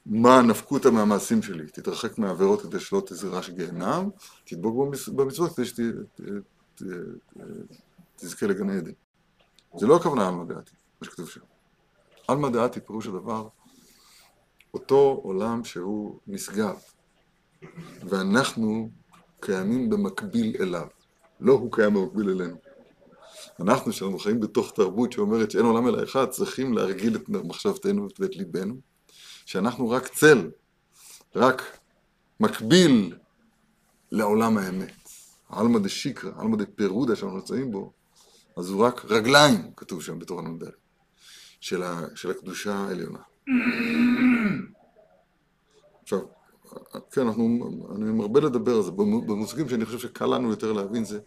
[0.06, 1.68] מה נפקותא מהמעשים שלי.
[1.68, 4.10] תתרחק מהעבירות כדי שלא תזרש גיהנם,
[4.46, 5.66] תדבוק במצוות כדי
[8.16, 8.92] שתזכה לגן עדן.
[9.78, 10.72] זה לא הכוונה עלמא דעתי,
[11.02, 11.42] מה שכתוב שם.
[12.30, 13.48] עלמא דעתי פירוש הדבר,
[14.74, 16.76] אותו עולם שהוא נשגב,
[18.10, 18.90] ואנחנו
[19.40, 20.88] קיימים במקביל אליו.
[21.40, 22.56] לא הוא קיים במקביל אלינו.
[23.60, 28.36] אנחנו, שאנחנו חיים בתוך תרבות שאומרת שאין עולם אלא אחד, צריכים להרגיל את מחשבתנו ואת
[28.36, 28.76] ליבנו,
[29.46, 30.52] שאנחנו רק צל,
[31.36, 31.78] רק
[32.40, 33.16] מקביל
[34.12, 34.94] לעולם האמת.
[35.50, 37.92] עלמא דשיקרא, עלמא דפירודה שאנחנו נמצאים בו,
[38.58, 40.64] אז הוא רק רגליים, כתוב שם בתור הנ"ד,
[41.60, 41.84] של,
[42.16, 43.20] של הקדושה העליונה.
[46.04, 46.20] עכשיו,
[47.12, 51.20] כן, אנחנו, אני מרבה לדבר על זה, במושגים שאני חושב שקל לנו יותר להבין זה,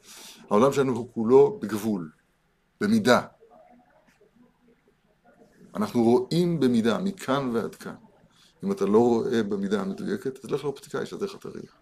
[0.50, 2.10] העולם שלנו הוא כולו בגבול,
[2.80, 3.20] במידה.
[5.76, 7.94] אנחנו רואים במידה, מכאן ועד כאן.
[8.64, 11.72] אם אתה לא רואה במידה המדויקת, אז לך לאופטיקאי את הראייה.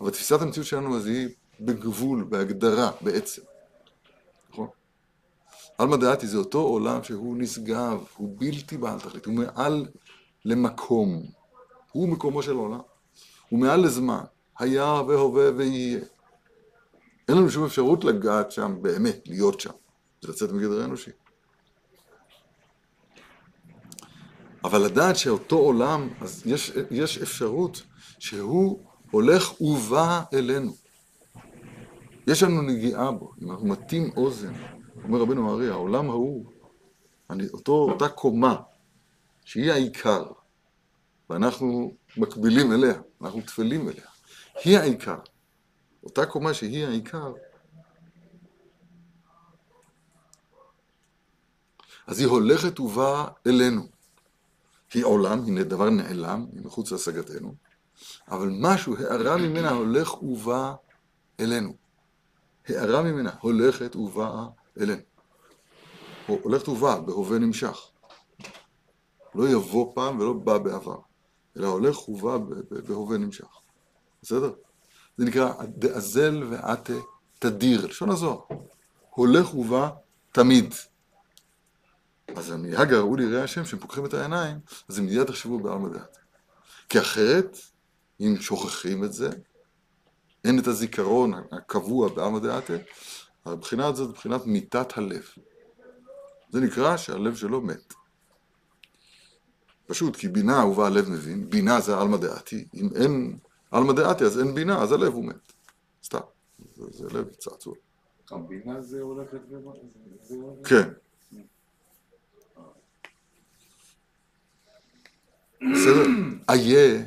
[0.00, 1.28] אבל תפיסת המציאות שלנו אז היא
[1.60, 3.42] בגבול, בהגדרה, בעצם.
[5.82, 9.86] עלמא דעתי זה אותו עולם שהוא נשגב, הוא בלתי בעל תכלית, הוא מעל
[10.44, 11.22] למקום.
[11.92, 12.80] הוא מקומו של עולם.
[13.48, 14.24] הוא מעל לזמן.
[14.58, 16.00] היה והווה ויהיה.
[17.28, 19.70] אין לנו שום אפשרות לגעת שם באמת, להיות שם.
[20.22, 21.10] זה לצאת מגדר האנושי.
[24.64, 27.82] אבל לדעת שאותו עולם, אז יש, יש אפשרות
[28.18, 30.72] שהוא הולך ובא אלינו.
[32.26, 34.52] יש לנו נגיעה בו, אם אנחנו מטים אוזן,
[35.04, 36.52] אומר רבנו ארי, העולם ההוא,
[37.30, 38.56] אני, אותו, אותה קומה,
[39.44, 40.24] שהיא העיקר,
[41.30, 44.04] ואנחנו מקבילים אליה, אנחנו טפלים אליה,
[44.64, 45.18] היא העיקר.
[46.04, 47.32] אותה קומה שהיא העיקר,
[52.06, 53.82] אז היא הולכת ובאה אלינו.
[54.94, 57.54] היא עולם, היא דבר נעלם, היא מחוץ להשגתנו,
[58.28, 60.74] אבל משהו, הערה ממנה הולך ובא
[61.40, 61.74] אלינו.
[62.68, 64.46] הערה ממנה הולכת ובאה
[64.80, 65.02] אלינו.
[66.26, 67.78] הולכת ובאה, בהווה נמשך.
[69.34, 70.98] לא יבוא פעם ולא בא בעבר,
[71.56, 72.38] אלא הולך ובא
[72.70, 73.46] בהווה נמשך.
[74.22, 74.52] בסדר?
[75.16, 76.92] זה נקרא דאזל ועתה
[77.38, 78.40] תדיר, לשון הזוהר.
[79.10, 79.90] הולך ובא
[80.32, 80.74] תמיד.
[82.36, 84.58] אז המנהג הראוי ליראי השם, שהם פוקחים את העיניים,
[84.88, 86.18] אז הם מיד יחשבו בעלמא דעת.
[86.88, 87.58] כי אחרת,
[88.20, 89.30] אם שוכחים את זה,
[90.44, 92.72] אין את הזיכרון הקבוע בעלמא דעתה,
[93.44, 95.24] הבחינה הזאת היא בחינת מיתת הלב.
[96.50, 97.94] זה נקרא שהלב שלו מת.
[99.86, 103.38] פשוט, כי בינה ובה הלב מבין, בינה זה עלמא דעתי, אם אין
[103.70, 105.52] עלמא דעתי אז אין בינה, אז הלב הוא מת.
[106.04, 106.18] סתם,
[106.74, 107.74] זה, זה לב צעצוע.
[108.30, 110.64] הבינה זה הולכת ו...
[110.64, 110.88] כן.
[115.74, 116.04] בסדר?
[116.50, 117.04] איה,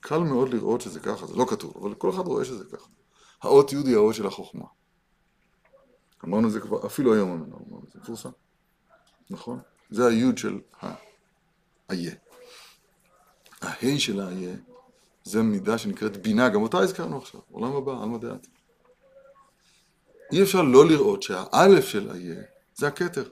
[0.00, 2.88] קל מאוד לראות שזה ככה, זה לא כתוב, אבל כל אחד רואה שזה ככה.
[3.42, 4.64] האות י' היא האות של החוכמה.
[6.26, 8.30] אמרנו את זה כבר, אפילו היום אמרנו את זה, מפורסם.
[9.30, 9.60] נכון?
[9.90, 10.60] זה היוד של
[11.88, 12.14] האיה.
[13.62, 14.56] ההי של האיה
[15.24, 18.46] זה מידה שנקראת בינה, גם אותה הזכרנו עכשיו, עולם הבא, עלמא דעת.
[20.32, 22.42] אי אפשר לא לראות שהאלף של איה
[22.74, 23.28] זה הכתר.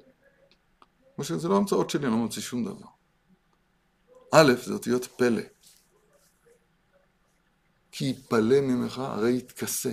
[1.18, 2.86] זה לא המצאות שלי, אני לא מוציא שום דבר.
[4.32, 5.42] א', זה אותיות פלא.
[7.92, 9.92] כי יפלא ממך, הרי יתכסה.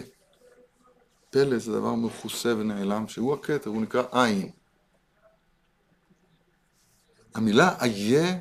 [1.32, 4.52] פלא זה דבר מכוסה ונעלם, שהוא הכתר, הוא נקרא עין.
[7.36, 8.39] המילה איה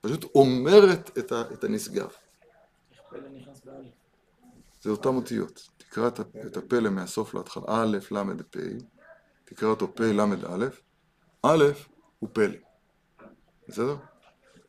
[0.00, 2.08] פשוט אומרת את, ה, את הנשגב.
[4.82, 5.68] זה אותם אותיות.
[5.76, 6.08] תקרא
[6.46, 8.58] את הפלא מהסוף להתחלה, א', ל', פ',
[9.44, 10.66] תקרא אותו פ', ל', א',
[11.42, 11.64] א'
[12.18, 12.56] הוא פלא.
[13.68, 13.96] בסדר?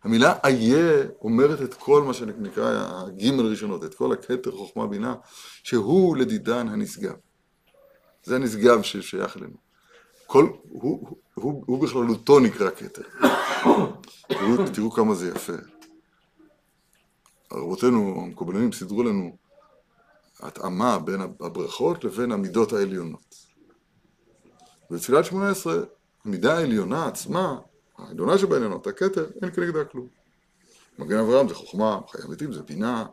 [0.04, 5.16] המילה איה אומרת את כל מה שנקרא הגימל ראשונות, את כל הכתר חוכמה בינה,
[5.64, 7.16] שהוא לדידן הנשגב.
[8.24, 9.58] זה הנשגב ששייך אלינו.
[10.28, 13.02] כל, הוא, הוא, הוא, בכללותו נקרא כתר.
[14.28, 15.54] תראו, תראו כמה זה יפה.
[17.52, 19.38] רבותינו המקובלנים סידרו לנו
[20.40, 23.36] התאמה בין הברכות לבין המידות העליונות.
[24.92, 25.76] בתפילת שמונה עשרה,
[26.26, 27.60] המידה העליונה עצמה,
[27.98, 30.08] העליונה שבעליונות, הכתר, אין כנגדה כלום.
[31.00, 33.06] מגן אברהם זה חוכמה, חיי המתים זה בינה,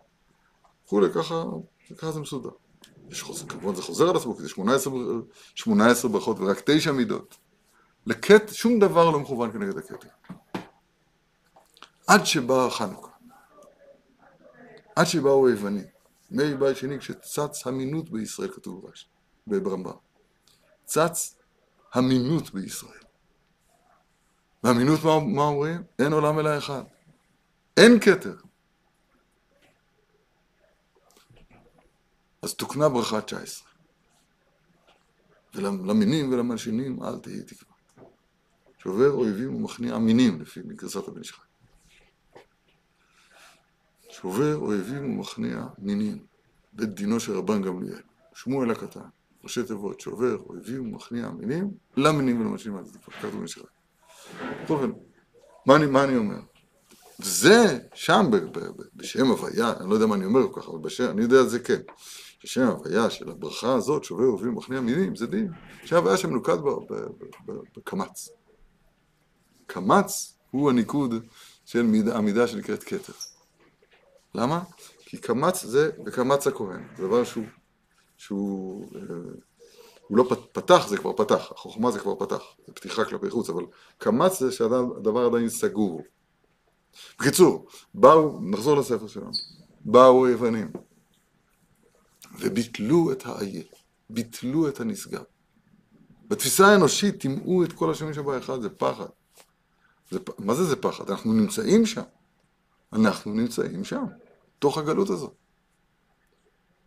[0.84, 1.44] וכולי, ככה,
[1.98, 2.50] ככה זה מסודר.
[3.10, 4.92] יש חוזר, כמובן זה חוזר על עצמו, כי זה 18,
[5.54, 7.36] 18 ברכות ורק תשע מידות.
[8.06, 10.08] לכת, שום דבר לא מכוון כנגד הכתר.
[12.06, 13.10] עד שבאה חנוכה.
[14.96, 15.84] עד שבאו היוונים.
[16.30, 19.06] מי בית שני כשצץ המינות בישראל, כתוב ברש"י,
[19.46, 19.92] ברמב"ם.
[20.84, 21.38] צץ
[21.94, 23.00] המינות בישראל.
[24.64, 25.82] והמינות, מה, מה אומרים?
[25.98, 26.82] אין עולם אלא אחד.
[27.76, 28.34] אין כתר.
[32.42, 33.68] אז תוקנה ברכה 19.
[35.54, 37.74] ולמינים ולמלשינים אל תהי תקווה.
[38.78, 41.46] שובר אויבים ומכניע מינים, לפי גרסת הבן איש חי.
[44.10, 46.24] שובר אויבים ומכניע מינים,
[46.72, 48.02] בית דינו של רבן גמליאל.
[48.34, 49.08] שמואל הקטן,
[49.44, 53.18] ראשי תיבות, שובר אויבים ומכניע מינים, למינים ולמלשינים אל תהי תקווה.
[53.18, 53.60] כתוב בן איש חי.
[54.64, 54.90] בכל אופן,
[55.66, 56.40] מה אני, מה אני אומר?
[57.22, 60.68] זה שם ב, ב, ב, בשם הוויה, אני לא יודע מה אני אומר כל כך,
[60.68, 61.80] אבל בשם, אני יודע את זה כן.
[62.44, 65.50] בשם הוויה של הברכה הזאת, שובר אוהבים מכניע מינים, זה דין.
[65.84, 66.56] שם הוויה שמנוקד
[67.76, 68.28] בקמץ.
[69.66, 71.14] קמץ הוא הניקוד
[71.64, 73.12] של מידה, המידה שנקראת כתר.
[74.34, 74.62] למה?
[74.98, 77.44] כי קמץ זה בקמץ הכהן, זה דבר שהוא,
[78.16, 79.00] שהוא אה,
[80.08, 83.50] הוא לא פת- פתח, זה כבר פתח, החוכמה זה כבר פתח, זה פתיחה כלפי חוץ,
[83.50, 83.62] אבל
[83.98, 86.02] קמץ זה שהדבר עדיין סגור.
[87.18, 89.30] בקיצור, באו, נחזור לספר שלנו,
[89.80, 90.72] באו היוונים
[92.38, 93.62] וביטלו את האיה,
[94.10, 95.22] ביטלו את הנשגב.
[96.28, 99.06] בתפיסה האנושית טימאו את כל השמים שבאחד, זה פחד.
[100.10, 101.10] זה, מה זה זה פחד?
[101.10, 102.02] אנחנו נמצאים שם.
[102.92, 104.04] אנחנו נמצאים שם,
[104.58, 105.34] תוך הגלות הזאת.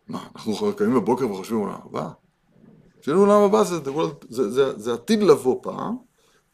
[0.08, 2.10] מה, אנחנו קמים בבוקר וחושבים עולם הבא?
[3.00, 3.76] שאין עולם הבא זה,
[4.28, 5.96] זה, זה, זה עתיד לבוא פעם,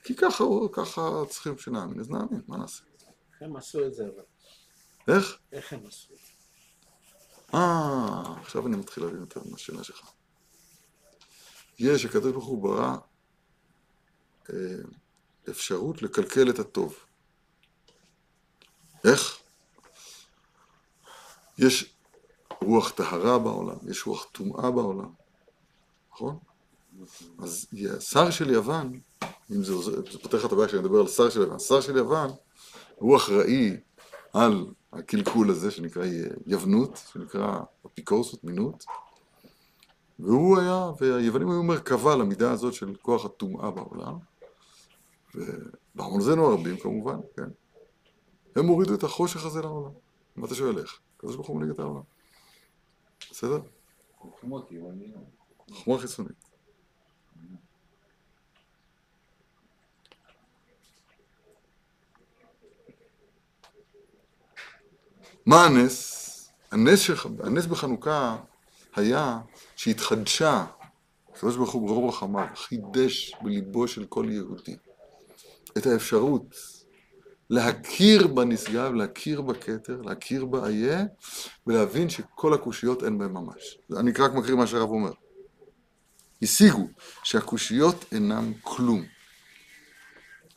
[0.04, 2.84] כי ככה, ככה צריכים שנאמין, אז נאמין, מה נעשה?
[3.40, 4.24] הם עשו את זה אבל?
[5.16, 5.38] איך?
[5.52, 6.32] איך הם עשו את זה?
[7.54, 10.10] אה, עכשיו אני מתחיל להבין יותר מהשאלה שלך.
[11.78, 12.96] יש, הקדוש ברוך הוא ברא
[14.50, 14.54] אה,
[15.50, 16.96] אפשרות לקלקל את הטוב.
[19.04, 19.38] איך?
[21.58, 21.94] יש
[22.62, 25.12] רוח טהרה בעולם, יש רוח טומאה בעולם,
[26.12, 26.38] נכון?
[27.38, 27.66] אז
[28.00, 29.00] שר של יוון,
[29.50, 32.30] אם זה זה פותח את הבעיה כשאני מדבר על שר של יוון, שר של יוון
[33.00, 33.76] הוא אחראי
[34.32, 36.04] על הקלקול הזה שנקרא
[36.46, 38.84] יוונות, שנקרא אפיקורסות, מינות,
[40.18, 44.18] והוא היה, והיוונים היו מרכבה למידה הזאת של כוח הטומאה בעולם,
[45.34, 47.48] ובעמונזנו הרבים כמובן, כן,
[48.56, 49.92] הם הורידו את החושך הזה לעולם.
[50.36, 50.98] מה אתה שואל איך?
[51.16, 52.02] הקדוש ברוך הוא מנהיג את העולם.
[53.30, 53.60] בסדר?
[54.18, 55.24] חוכמות יווניות.
[55.70, 56.49] חוכמה חיצונית.
[65.46, 66.16] מה הנס?
[66.70, 68.36] הנס, של, הנס בחנוכה
[68.96, 69.38] היה
[69.76, 70.64] שהתחדשה,
[71.34, 74.76] הקדוש ברוך הוא ברוב רחמיו, חידש בליבו של כל יהודי
[75.78, 76.54] את האפשרות
[77.50, 81.04] להכיר בנשגב, להכיר בכתר, להכיר באיה,
[81.66, 83.78] ולהבין שכל הקושיות אין בהן ממש.
[83.96, 85.12] אני רק מקריא מה שהרב אומר.
[86.42, 86.88] השיגו
[87.22, 89.04] שהקושיות אינם כלום.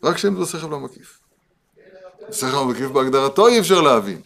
[0.04, 1.20] רק שהם זה שכל לא מקיף.
[2.32, 4.22] שכל לא מקיף בהגדרתו אי אפשר להבין.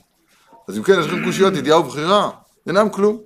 [0.67, 2.31] אז אם כן, יש לכם קושיות, ידיעה ובחירה,
[2.67, 3.21] אינם כלום.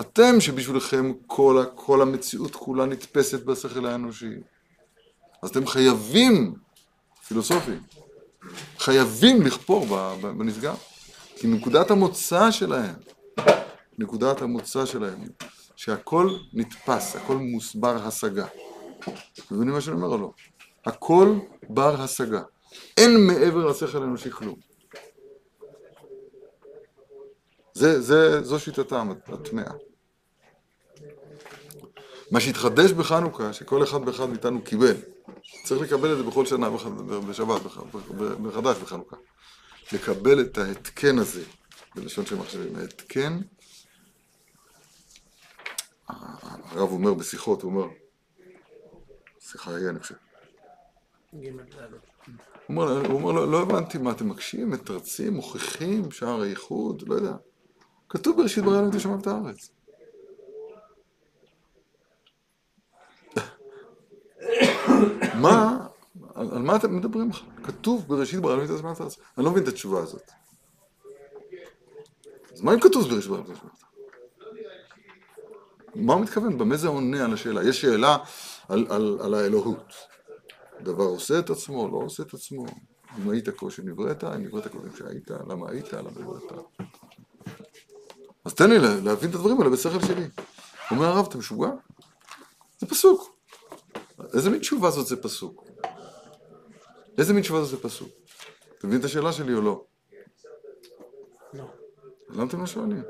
[0.00, 4.30] אתם שבשבילכם כל, כל המציאות כולה נתפסת בשכל האנושי.
[5.42, 6.54] אז אתם חייבים,
[7.26, 7.80] פילוסופים,
[8.78, 10.76] חייבים לכפור ב- ב- בנשגב.
[11.36, 12.94] כי נקודת המוצא שלהם,
[13.98, 15.24] נקודת המוצא שלהם,
[15.76, 18.46] שהכל נתפס, הכל מוסבר השגה.
[19.50, 20.32] מבינים מה שאני אומר או לא?
[20.86, 22.42] הכל בר השגה.
[22.96, 24.73] אין מעבר לשכל האנושי כלום.
[27.74, 29.72] זה, זה, זו שיטתם הטמאה.
[32.30, 34.96] מה שהתחדש בחנוכה, שכל אחד ואחד מאיתנו קיבל,
[35.64, 36.70] צריך לקבל את זה בכל שנה
[37.28, 37.60] בשבת,
[38.38, 39.16] מחדש בחנוכה.
[39.92, 41.44] לקבל את ההתקן הזה,
[41.94, 43.40] בלשון של מחשבים, ההתקן,
[46.08, 47.86] הרב אומר בשיחות, הוא אומר,
[49.40, 50.14] שיחה היא אני חושב.
[52.66, 57.36] הוא אומר, אומר לא, לא הבנתי מה אתם מקשים, מתרצים, מוכיחים, שער הייחוד, לא יודע.
[58.14, 59.70] כתוב בראשית ברא אלוהים את השמיים ואת הארץ.
[65.40, 65.86] מה,
[66.34, 67.30] על, מה אתם מדברים?
[67.64, 69.18] כתוב בראשית ברא אלוהים את השמיים ואת הארץ.
[69.38, 70.30] אני לא מבין את התשובה הזאת.
[72.52, 73.84] אז מה אם כתוב בראשית ברא אלוהים את השמיים ואת הארץ?
[75.94, 76.58] מה הוא מתכוון?
[76.58, 77.68] במה זה עונה על השאלה?
[77.68, 78.16] יש שאלה
[78.68, 79.94] על, על, על האלוהות.
[80.80, 82.66] דבר עושה את עצמו, לא עושה את עצמו.
[83.18, 86.42] אם היית כה שנבראת, אם נבראת קודם שהיית, למה היית, למה נבראת.
[88.44, 90.24] אז תן לי לה- להבין את הדברים האלה בשכל שלי.
[90.90, 91.68] אומר הרב, אתה משוגע?
[92.78, 93.36] זה פסוק.
[94.34, 95.64] איזה מין תשובה זאת זה פסוק?
[97.18, 98.08] איזה מין תשובה זאת זה פסוק?
[98.78, 99.84] אתה מבין את השאלה שלי או לא?
[101.54, 101.64] לא.
[102.28, 103.02] למה אתם לא שואלים?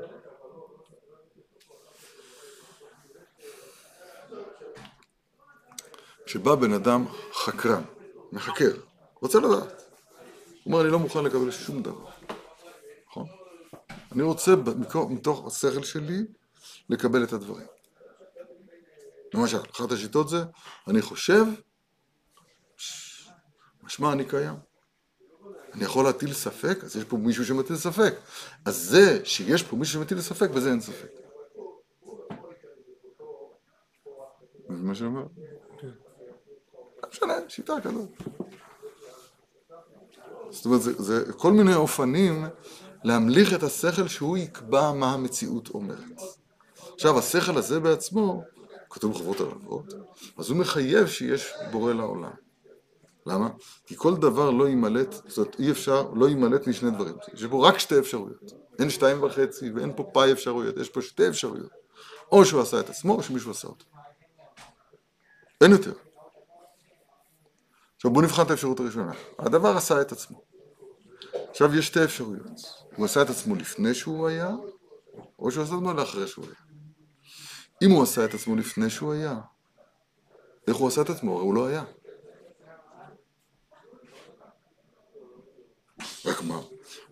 [6.25, 7.83] כשבא בן אדם חקרן,
[8.31, 8.71] מחקר,
[9.21, 9.63] רוצה לדעת, הוא
[10.65, 12.05] אומר, אני לא מוכן לקבל שום דבר?
[14.15, 14.55] אני רוצה
[15.09, 16.25] מתוך השכל שלי
[16.89, 17.67] לקבל את הדברים.
[19.33, 20.43] למשל, אחת השיטות זה,
[20.87, 21.45] אני חושב,
[23.83, 24.55] משמע אני קיים.
[25.73, 28.13] אני יכול להטיל ספק, אז יש פה מישהו שמטיל ספק.
[28.65, 31.09] אז זה שיש פה מישהו שמטיל ספק, בזה אין ספק.
[34.69, 35.25] זה מה שאני אומר?
[37.03, 38.09] לא משנה, שיטה כזאת.
[40.49, 42.45] זאת אומרת, זה, זה כל מיני אופנים
[43.05, 46.21] להמליך את השכל שהוא יקבע מה המציאות אומרת.
[46.93, 48.43] עכשיו, השכל הזה בעצמו,
[48.89, 49.93] כתוב בחברות הלבבות,
[50.37, 52.31] אז הוא מחייב שיש בורא לעולם.
[53.25, 53.49] למה?
[53.85, 57.15] כי כל דבר לא יימלט, זאת אומרת, אי אפשר, לא יימלט משני דברים.
[57.33, 58.53] יש פה רק שתי אפשרויות.
[58.79, 61.71] אין שתיים וחצי ואין פה פאי אפשרויות, יש פה שתי אפשרויות.
[62.31, 63.85] או שהוא עשה את עצמו, או שמישהו עשה אותו.
[65.61, 65.93] אין יותר.
[67.95, 69.11] עכשיו בואו נבחן את האפשרות הראשונה.
[69.39, 70.41] הדבר עשה את עצמו.
[71.49, 72.84] עכשיו יש שתי אפשרויות.
[72.95, 74.49] הוא עשה את עצמו לפני שהוא היה,
[75.39, 76.55] או שהוא עשה את עצמו לאחרי שהוא היה.
[77.81, 79.39] אם הוא עשה את עצמו לפני שהוא היה,
[80.67, 81.33] איך הוא עשה את עצמו?
[81.35, 81.83] הרי הוא לא היה.
[86.25, 86.59] רק מה?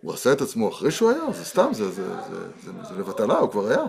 [0.02, 1.32] הוא עשה את עצמו אחרי שהוא היה?
[1.32, 3.84] זה סתם, זה, זה, זה, זה, זה לבטלה, הוא כבר היה.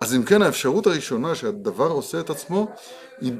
[0.00, 2.66] אז אם כן, האפשרות הראשונה שהדבר עושה את עצמו,
[3.20, 3.32] היא,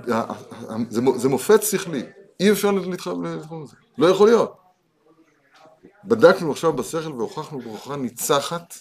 [0.88, 2.02] זה, זה מופת שכלי.
[2.40, 3.76] אי אפשר להתחבר לזה.
[3.98, 4.63] לא יכול להיות.
[6.06, 8.74] בדקנו עכשיו בשכל והוכחנו בהוכחה ניצחת,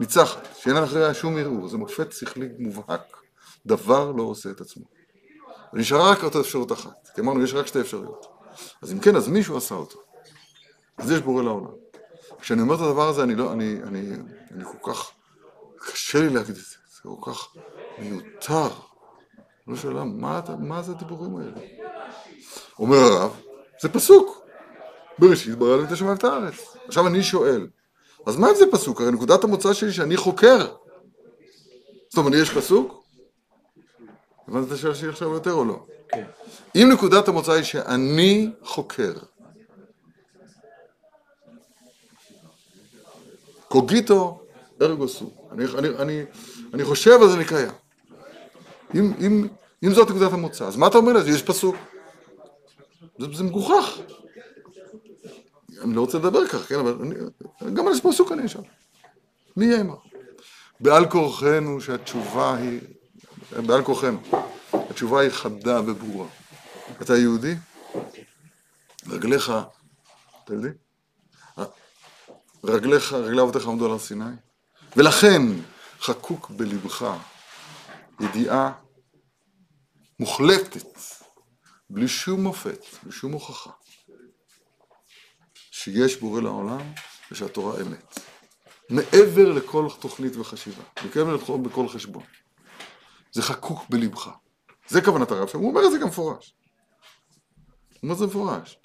[0.00, 1.68] ניצחת, שאין אחריה שום ערעור.
[1.68, 3.16] זה מופת שכלי מובהק.
[3.66, 4.84] דבר לא עושה את עצמו.
[5.72, 7.08] ונשארה רק אותה אפשרות אחת.
[7.14, 8.26] כי אמרנו, יש רק שתי אפשרויות.
[8.82, 9.98] אז אם כן, אז מישהו עשה אותו.
[10.98, 11.70] אז יש בורא לעולם.
[12.40, 14.10] כשאני אומר את הדבר הזה, אני לא, אני, אני,
[14.50, 15.10] אני כל כך,
[15.78, 17.48] קשה לי להגיד את זה, זה כל כך
[17.98, 18.68] מיותר.
[19.66, 21.60] לא שאלה, מה, מה זה הדיבורים האלה?
[22.78, 23.40] אומר הרב,
[23.82, 24.43] זה פסוק.
[25.18, 26.54] בראשית ברא אלוהים את השמיים ואת הארץ.
[26.86, 27.66] עכשיו אני שואל,
[28.26, 29.00] אז מה אם זה פסוק?
[29.00, 30.66] הרי נקודת המוצא שלי שאני חוקר.
[32.08, 33.04] זאת אומרת, יש פסוק?
[34.48, 35.86] הבנת את השאלה שלי עכשיו יותר או לא?
[36.08, 36.24] כן.
[36.76, 39.12] אם נקודת המוצא היא שאני חוקר,
[43.68, 44.40] קוגיטו
[44.82, 46.22] ארגו סו, אני, אני, אני,
[46.74, 47.70] אני חושב אז אני קיים.
[48.94, 49.48] אם, אם,
[49.84, 51.30] אם זאת נקודת המוצא, אז מה אתה אומר לזה?
[51.30, 51.76] יש פסוק.
[53.18, 53.98] זה, זה מגוחך.
[55.84, 57.14] אני לא רוצה לדבר כך, כן, אבל אני,
[57.74, 58.60] גם על פסוק אני אשאל.
[59.56, 59.98] מי יהיה עמך?
[60.80, 62.80] בעל כורחנו שהתשובה היא,
[63.66, 64.18] בעל כורחנו,
[64.72, 66.28] התשובה היא חדה וברורה.
[67.02, 67.54] אתה יהודי?
[69.08, 69.52] רגליך,
[70.44, 70.68] אתה יהודי?
[72.64, 74.24] רגליך, רגלי אבותיך עמדו על הר סיני?
[74.96, 75.42] ולכן
[76.00, 77.16] חקוק בלבך
[78.20, 78.72] ידיעה
[80.20, 80.98] מוחלטת,
[81.90, 83.70] בלי שום מופת, בלי שום הוכחה,
[85.84, 86.80] שיש בורא לעולם
[87.32, 88.18] ושהתורה אמת.
[88.90, 92.22] מעבר לכל תוכנית וחשיבה, מעבר לכל בכל חשבון.
[93.32, 94.30] זה חקוק בלבך.
[94.88, 96.54] זה כוונת הרב שם, הוא אומר את זה גם מפורש.
[97.88, 98.78] הוא אומר את זה מפורש.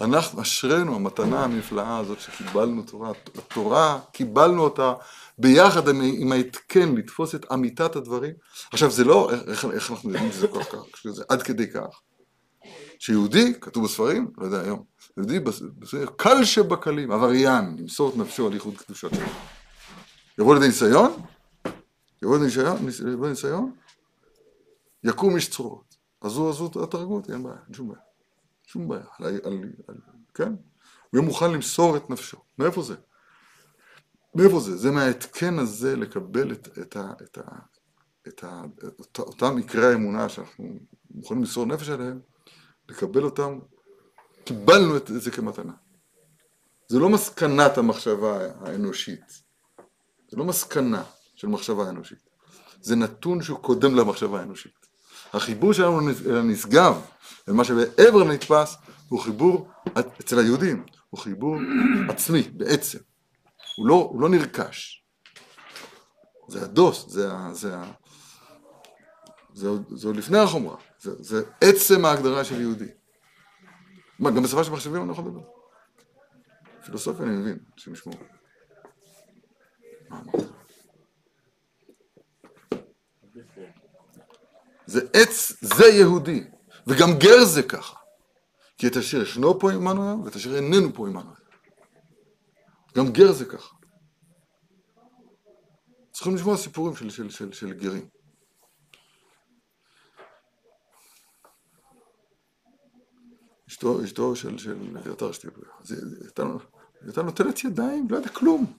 [0.00, 4.94] אנחנו, אשרינו, המתנה הנפלאה הזאת שקיבלנו תורה, התורה, קיבלנו אותה
[5.38, 5.88] ביחד
[6.18, 8.34] עם ההתקן לתפוס את אמיתת הדברים.
[8.72, 12.00] עכשיו זה לא, איך, איך אנחנו יודעים שזה כל כך, שזה עד כדי כך.
[12.98, 18.52] שיהודי, כתוב בספרים, לא יודע היום, יהודי בספרים, קל שבקלים, עבריין, למסור את נפשו על
[18.52, 19.26] ייחוד קדושת שלו.
[20.38, 21.12] יבוא לידי ניסיון,
[22.22, 23.72] יבוא לידי ניסיון,
[25.04, 25.96] יקום איש צרורות.
[26.22, 26.40] אז
[26.90, 28.00] תהרגו אותי, אין בעיה, אין שום בעיה.
[28.66, 29.96] שום בעיה, על, על, על,
[30.34, 30.48] כן?
[30.48, 32.36] הוא יהיה מוכן למסור את נפשו.
[32.58, 32.94] מאיפה זה?
[34.34, 34.76] מאיפה זה?
[34.76, 37.42] זה מההתקן הזה לקבל את, את, ה, את, ה,
[38.28, 38.62] את, ה,
[39.00, 40.78] את אותם עיקרי האמונה שאנחנו
[41.10, 42.20] מוכנים למסור נפש עליהם,
[42.88, 43.58] לקבל אותם,
[44.46, 45.72] קיבלנו את זה כמתנה.
[46.88, 49.42] זה לא מסקנת המחשבה האנושית,
[50.30, 51.02] זה לא מסקנה
[51.34, 52.18] של מחשבה אנושית,
[52.80, 54.86] זה נתון שהוא קודם למחשבה האנושית.
[55.32, 57.00] החיבור שלנו אל הנשגב,
[57.48, 58.76] אל מה שמעבר לנתפס,
[59.08, 59.68] הוא חיבור,
[60.20, 61.56] אצל היהודים, הוא חיבור
[62.08, 62.98] עצמי, בעצם.
[63.76, 65.04] הוא לא, הוא לא נרכש.
[66.48, 67.76] זה הדוס, זה, זה,
[69.54, 72.88] זה, זה עוד לפני החומרה, זה, זה עצם ההגדרה של יהודי.
[74.18, 75.40] מה, גם בשפה של מחשבים אני לא יכול לדבר.
[76.84, 78.16] פילוסופיה אני מבין, אנשים ישמעו.
[84.86, 86.44] זה עץ, זה יהודי,
[86.86, 87.96] וגם גר זה ככה.
[88.78, 91.46] כי את אשר ישנו פה עמנו היום, ואת אשר איננו פה עמנו היום.
[92.96, 93.74] גם גר זה ככה.
[96.12, 98.15] צריכים לשמוע סיפורים של, של, של, של גרים.
[103.76, 105.68] אשתו, אשתו של, של אביתר שטיבלר,
[107.00, 108.72] הייתה נוטלת ידיים, לא יודע כלום.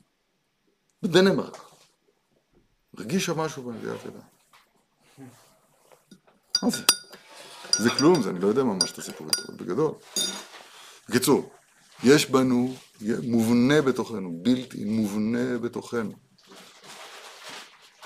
[1.03, 1.57] בדנמרק.
[2.97, 4.23] הרגישה משהו בנביאת ידיים.
[6.63, 6.83] מה זה?
[7.79, 9.91] זה כלום, זה אני לא יודע ממש את הסיפור הזה, בגדול.
[11.09, 11.53] בקיצור,
[12.03, 12.75] יש בנו,
[13.23, 16.11] מובנה בתוכנו, בלתי מובנה בתוכנו.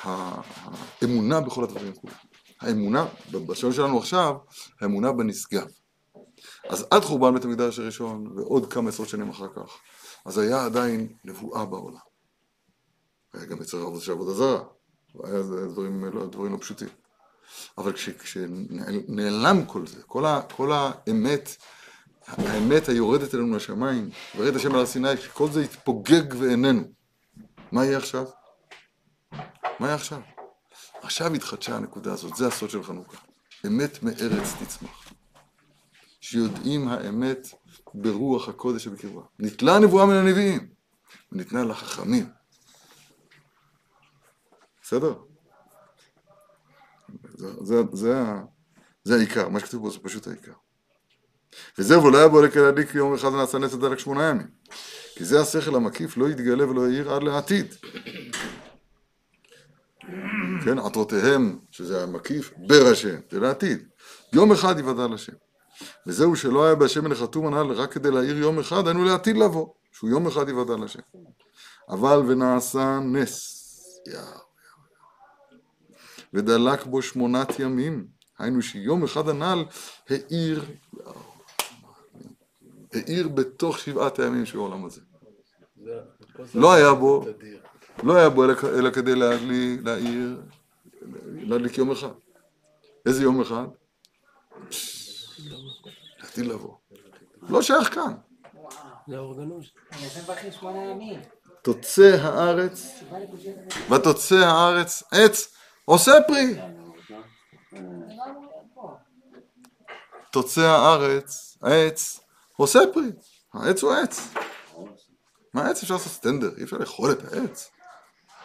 [0.04, 2.14] האמונה בכל הדברים כולם.
[2.62, 4.36] האמונה, בשלום שלנו עכשיו,
[4.82, 5.68] האמונה בנשגב.
[6.70, 9.78] אז עד חורבן בית המקדש הראשון, ועוד כמה עשרות שנים אחר כך,
[10.26, 11.98] אז היה עדיין נבואה בעולם.
[13.34, 14.64] היה גם יצר עבודה של עבודה זרה,
[15.24, 16.88] היה דברים לא, דברים לא פשוטים.
[17.78, 21.56] אבל כש, כשנעלם כל זה, כל, ה, כל האמת,
[22.28, 26.84] האמת היורדת אלינו לשמיים, ורד השם על הר סיני, כשכל זה יתפוגג ואיננו,
[27.72, 28.26] מה יהיה עכשיו?
[29.80, 30.22] מה יהיה עכשיו?
[31.02, 33.18] עכשיו התחדשה הנקודה הזאת, זה הסוד של חנוכה.
[33.68, 35.01] אמת מארץ תצמח.
[36.22, 37.48] שיודעים האמת
[37.94, 39.22] ברוח הקודש שבקרבה.
[39.40, 40.68] ניטלה הנבואה מן הנביאים,
[41.32, 42.26] וניתנה לחכמים.
[44.84, 45.14] בסדר?
[47.24, 48.24] זה, זה, זה,
[49.04, 50.52] זה העיקר, מה שכתוב בו זה פשוט העיקר.
[51.78, 54.48] וזהו, ולא היה בו להדליק יום אחד ונעשה נס הדלק שמונה ימים.
[55.16, 57.76] כי זה השכל המקיף לא יתגלה ולא יאיר עד לעתיד.
[60.66, 63.88] כן, עטרותיהם, שזה המקיף, בר השם, זה לעתיד.
[64.34, 65.34] יום אחד יוודע לשם.
[66.08, 69.68] וזהו שלא היה בהשם מן החתום הנ"ל רק כדי להעיר יום אחד, היינו לעתיד לבוא,
[69.92, 71.00] שהוא יום אחד יוודע לשם.
[71.90, 73.58] אבל ונעשה נס,
[74.08, 74.22] יאו.
[76.34, 78.08] ודלק בו שמונת ימים,
[78.40, 79.66] היינו שיום אחד הנ"ל
[80.10, 80.66] האיר,
[82.94, 85.02] האיר בתוך שבעת הימים של העולם הזה.
[86.56, 87.26] לא היה בו,
[88.04, 89.16] לא היה בו אלא כדי
[89.84, 90.42] להעיר,
[91.34, 92.12] להדליק יום אחד.
[93.06, 93.66] איזה יום אחד?
[96.32, 96.76] לעתיד לבוא.
[97.42, 98.14] לא שייך כאן.
[101.62, 103.04] תוצא הארץ,
[103.92, 105.54] ותוצא הארץ עץ
[105.86, 106.56] עושה פרי.
[110.32, 112.20] תוצא הארץ, העץ,
[112.56, 113.12] עושה פרי.
[113.54, 114.34] העץ הוא עץ.
[115.54, 116.50] מה העץ אפשר לעשות סטנדר?
[116.58, 117.70] אי אפשר לאכול את העץ.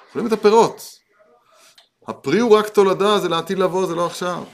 [0.07, 0.82] אוכלים את הפירות.
[2.09, 4.45] הפרי הוא רק תולדה, זה לעתיד לבוא, זה לא עכשיו.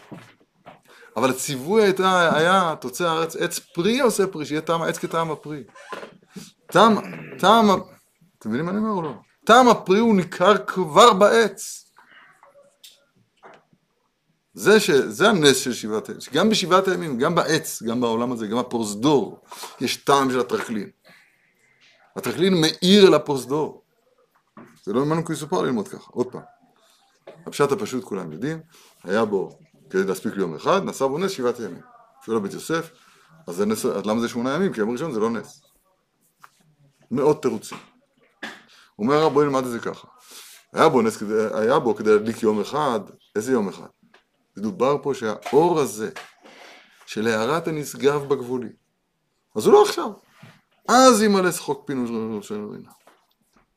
[1.17, 5.65] אבל הציווי הייתה, היה, תוצא הארץ, עץ פרי עושה פרי, שיהיה טעם העץ כטעם הפרי.
[6.67, 6.97] טעם,
[7.39, 7.71] טעם,
[8.39, 9.13] אתם מבינים מה אני אומר או לא?
[9.45, 11.83] טעם הפרי הוא ניכר כבר בעץ.
[14.55, 14.91] זה, ש...
[14.91, 19.41] זה הנס של שבעת הימים, גם בשבעת הימים, גם בעץ, גם בעולם הזה, גם בפרוזדור,
[19.81, 20.91] יש טעם של הטרקלין.
[22.17, 23.83] הטרקלין מאיר אל הפרוזדור.
[24.85, 26.43] זה לא ממנו כיסופר ללמוד ככה, עוד פעם.
[27.47, 28.61] הפשט הפשוט כולם יודעים,
[29.05, 29.59] היה בו,
[29.93, 31.81] כדי להספיק ליום אחד, נסע בו נס שבעת הימים.
[32.25, 32.91] שואל לבית יוסף,
[33.47, 34.73] אז, נס, אז למה זה שמונה ימים?
[34.73, 35.63] כי יום ראשון זה לא נס.
[37.11, 37.79] מאות תירוצים.
[38.99, 40.09] אומר, בואי נלמד את זה ככה.
[40.73, 41.23] היה בו נס,
[41.55, 43.01] היה בו כדי להדליק יום אחד,
[43.37, 43.87] איזה יום אחד?
[44.57, 46.11] מדובר פה שהאור הזה
[47.07, 48.69] של הארת הנשגב בגבולי,
[49.57, 50.11] אז הוא לא עכשיו.
[50.89, 52.91] אז ימלא שחוק פינו של רינה.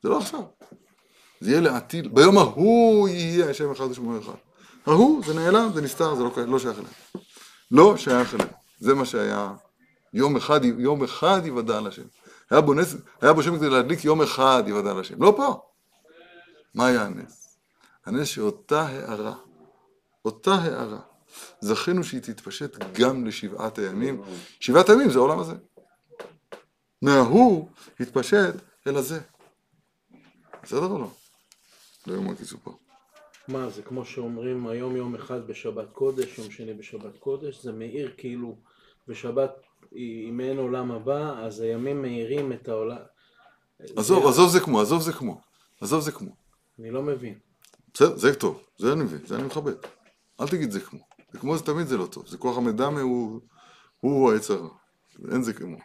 [0.03, 0.43] זה לא עכשיו.
[1.39, 4.54] זה יהיה לעתיד, ביום ההוא יהיה השם אחד ושמו אחד.
[4.85, 6.93] ההוא, זה נעלם, זה נסתר, זה לא, לא שייך אליהם.
[7.71, 8.49] לא שייך אליהם.
[8.79, 9.53] זה מה שהיה.
[10.13, 12.03] יום אחד, יום אחד יוודע על השם.
[12.49, 15.23] היה בו נס, היה בו שם כדי להדליק יום אחד יוודע על השם.
[15.23, 15.61] לא פה.
[16.73, 17.57] מה היה הנס?
[18.05, 19.35] הנס שאותה הערה
[20.25, 20.99] אותה הערה.
[21.59, 24.21] זכינו שהיא תתפשט גם לשבעת הימים.
[24.59, 25.53] שבעת הימים זה העולם הזה.
[27.01, 27.69] מההוא
[27.99, 28.53] התפשט
[28.87, 29.19] אל הזה.
[30.63, 31.11] בסדר או לא?
[32.07, 32.71] לא יאומן כי סופר.
[33.47, 38.13] מה, זה כמו שאומרים היום יום אחד בשבת קודש, יום שני בשבת קודש, זה מאיר
[38.17, 38.57] כאילו
[39.07, 39.51] בשבת
[39.91, 42.97] היא מעין עולם הבא, אז הימים מאירים את העולם.
[43.97, 45.41] עזוב, זה- עזוב זה כמו, עזוב זה כמו.
[45.81, 46.35] עזוב זה כמו.
[46.79, 47.39] אני לא מבין.
[47.93, 49.73] בסדר, זה טוב, זה אני מבין, זה אני מכבד.
[50.41, 50.99] אל תגיד זה כמו.
[51.31, 52.27] זה כמו זה תמיד זה לא טוב.
[52.27, 53.41] זה כוח המדמה הוא,
[53.99, 54.69] הוא העץ הרע.
[55.31, 55.77] אין זה כמו.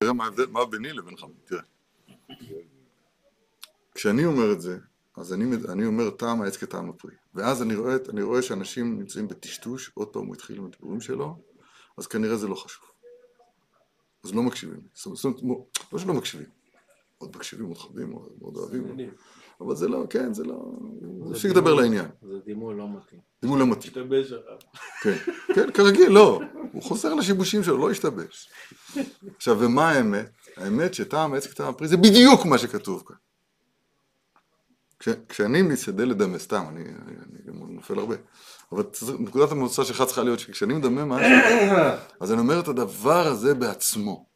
[0.00, 1.62] תראה מה מה ביני לבינך, תראה.
[3.94, 4.78] כשאני אומר את זה,
[5.18, 7.14] אז אני, אני אומר טעם העץ כטעם הפרי.
[7.34, 11.36] ואז אני רואה, אני רואה שאנשים נמצאים בטשטוש, עוד פעם הוא התחיל עם הדיבורים שלו,
[11.98, 12.84] אז כנראה זה לא חשוב.
[14.24, 14.80] אז לא מקשיבים.
[14.94, 15.58] זאת אומרת, זאת אומרת,
[15.92, 16.46] לא שלא מקשיבים.
[17.18, 19.10] עוד מקשיבים, עוד מאוד מאוד אוהבים.
[19.60, 20.72] אבל זה לא, כן, זה לא...
[21.32, 22.06] תפסיק לדבר לעניין.
[22.22, 23.20] זה דימוי לא מתאים.
[23.44, 23.92] הוא לא מתאים.
[23.92, 24.58] תשתבש אחריו.
[25.02, 25.14] כן,
[25.54, 26.40] כן, כרגיל, לא.
[26.72, 28.50] הוא חוזר לשיבושים שלו, לא השתבש.
[29.36, 30.30] עכשיו, ומה האמת?
[30.56, 33.16] האמת שטעם העץ כטעם הפרי זה בדיוק מה שכתוב כאן.
[34.98, 38.16] כש, כשאני משתדל לדמה, סתם, אני, אני, אני גם נופל הרבה,
[38.72, 38.82] אבל
[39.18, 41.30] נקודת המוצא שלך צריכה להיות שכשאני מדמה משהו,
[42.20, 44.26] אז אני אומר את הדבר הזה בעצמו.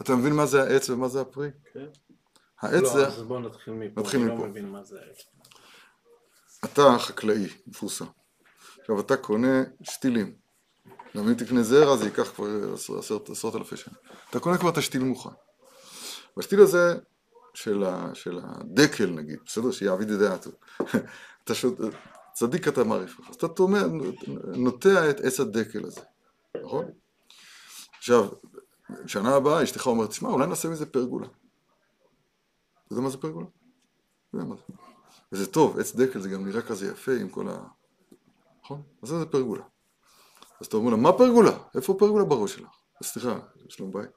[0.00, 1.50] אתה מבין מה זה העץ ומה זה הפרי?
[1.72, 1.86] כן.
[2.60, 3.06] העץ לא, זה...
[3.06, 4.36] אז בוא נתחיל מפה, נתחיל אני לא.
[4.36, 5.18] מבין מה זה העץ.
[6.64, 8.04] אתה חקלאי, מפורסם.
[8.80, 10.34] עכשיו אתה קונה שתילים.
[11.16, 13.94] גם אם תקנה זרע זה ייקח כבר עשרת עשרות אלפי שנה.
[14.30, 15.30] אתה קונה כבר את השתיל מוכן.
[16.36, 16.94] והשתיל הזה
[17.54, 19.70] של, ה, של הדקל נגיד, בסדר?
[19.70, 20.50] שיעביד את דעתו.
[21.44, 21.78] אתה שות...
[22.34, 23.20] צדיק אתה מעריף.
[23.28, 23.82] אז אתה תומע,
[24.56, 26.00] נוטע את עץ הדקל הזה,
[26.62, 26.84] נכון?
[27.98, 28.28] עכשיו,
[29.06, 31.26] שנה הבאה אשתך אומרת, תשמע, אולי נעשה מזה פרגולה.
[31.26, 33.46] אתה יודע מה זה פרגולה?
[33.46, 34.62] אתה יודע מה זה.
[35.32, 37.64] וזה טוב, עץ דקל זה גם נראה כזה יפה עם כל ה...
[38.64, 38.82] נכון?
[39.02, 39.62] אז זה פרגולה.
[40.60, 41.58] אז אתה אומר לה, מה פרגולה?
[41.74, 42.70] איפה פרגולה בראש שלך?
[43.02, 43.38] סליחה,
[43.68, 44.10] שלום בית.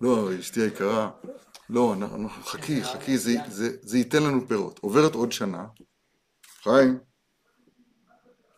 [0.00, 1.10] לא, אשתי היקרה,
[1.70, 4.78] לא, אנחנו, חכי, חכי, זה, זה, זה ייתן לנו פירות.
[4.78, 5.66] עוברת עוד שנה,
[6.62, 6.98] חיים,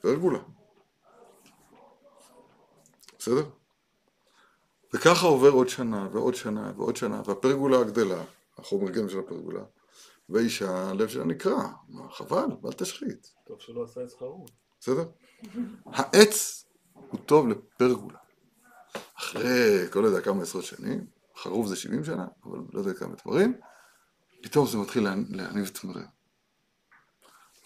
[0.01, 0.39] פרגולה.
[3.19, 3.45] בסדר?
[4.95, 8.25] וככה עובר עוד שנה ועוד שנה ועוד שנה, והפרגולה גדלה,
[8.59, 9.65] החומר גלם של הפרגולה,
[10.29, 14.47] ואישה, הלב שלה נקרע, מה, חבל, אל תשחית, טוב שלא עשה את שכרו.
[14.81, 15.05] בסדר?
[15.87, 18.19] העץ הוא טוב לפרגולה.
[19.19, 21.07] אחרי, כל יודע כמה עשרות שנים,
[21.43, 23.61] חרוב זה 70 שנה, אבל לא יודע כמה תמרים,
[24.43, 26.07] פתאום זה מתחיל לה- להניב תמרים.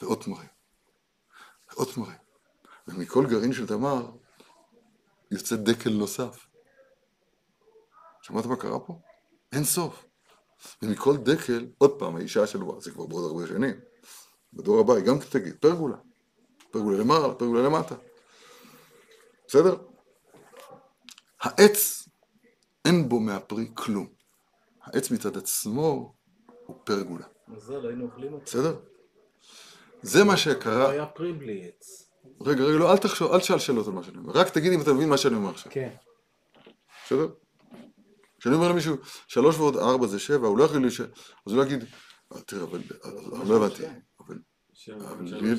[0.03, 0.49] ועוד תמרים.
[1.71, 2.17] ועוד תמרים.
[2.89, 4.11] ומכל גרעין של תמר
[5.31, 6.47] יוצא דקל נוסף.
[8.23, 8.99] שמעת מה קרה פה?
[9.53, 10.05] אין סוף.
[10.83, 13.81] ומכל דקל, עוד פעם, האישה שלו, זה כבר בעוד הרבה שנים,
[14.53, 15.97] בדור הבא היא גם תגיד, פרגולה.
[16.71, 17.95] פרגולה למעלה, פרגולה למטה.
[19.49, 19.77] בסדר?
[21.41, 22.06] העץ,
[22.87, 24.07] אין בו מהפרי כלום.
[24.83, 26.15] העץ מצד עצמו
[26.67, 27.25] הוא פרגולה.
[27.49, 28.45] מזל, היינו אוכלים אותו.
[28.45, 28.77] בסדר?
[30.03, 30.91] זה מה לא שקרה...
[30.91, 32.11] היה פרי בלי עץ.
[32.41, 34.33] רגע, רגע, לא, אל תחשוב, אל תשאל שאלות על מה שאני אומר.
[34.33, 35.73] רק תגיד אם אתה מבין מה שאני אומר עכשיו.
[35.73, 35.89] כן.
[37.07, 37.29] בסדר?
[38.41, 38.97] כשאני אומר למישהו,
[39.29, 41.07] שלוש ועוד ארבע זה שבע, הוא לא יכול להישאר,
[41.47, 41.85] אז הוא לא יגיד,
[42.33, 42.81] "אה, תראה, אבל,
[43.33, 43.83] אבל לא הבנתי,
[44.27, 44.39] אבל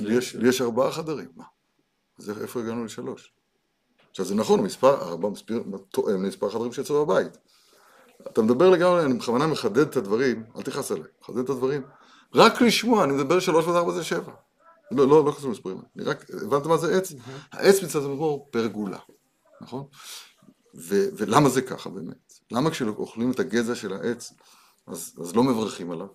[0.05, 0.17] לי-
[0.47, 1.43] יש- ארבעה חדרים, מה?
[2.19, 3.33] אז איפה הגענו לשלוש?
[4.17, 5.61] עכשיו זה נכון, מספר, ארבע מספר,
[5.91, 7.37] תואם למספר החדרים שיצאו בבית.
[8.27, 11.81] אתה מדבר לגמרי, אני בכוונה מחדד את הדברים, אל תכעס עליי, מחדד את הדברים.
[12.35, 14.31] רק לשמוע, אני מדבר שלוש ועוד ארבע זה שבע.
[14.91, 17.13] לא, לא, לא כזה מספרים, אני רק, הבנת מה זה עץ?
[17.51, 18.99] העץ מצד הוא פרגולה,
[19.61, 19.83] נכון?
[20.75, 22.33] ו- ולמה זה ככה באמת?
[22.51, 24.33] למה כשאוכלים את הגזע של העץ,
[24.87, 26.07] אז, אז לא מברכים עליו?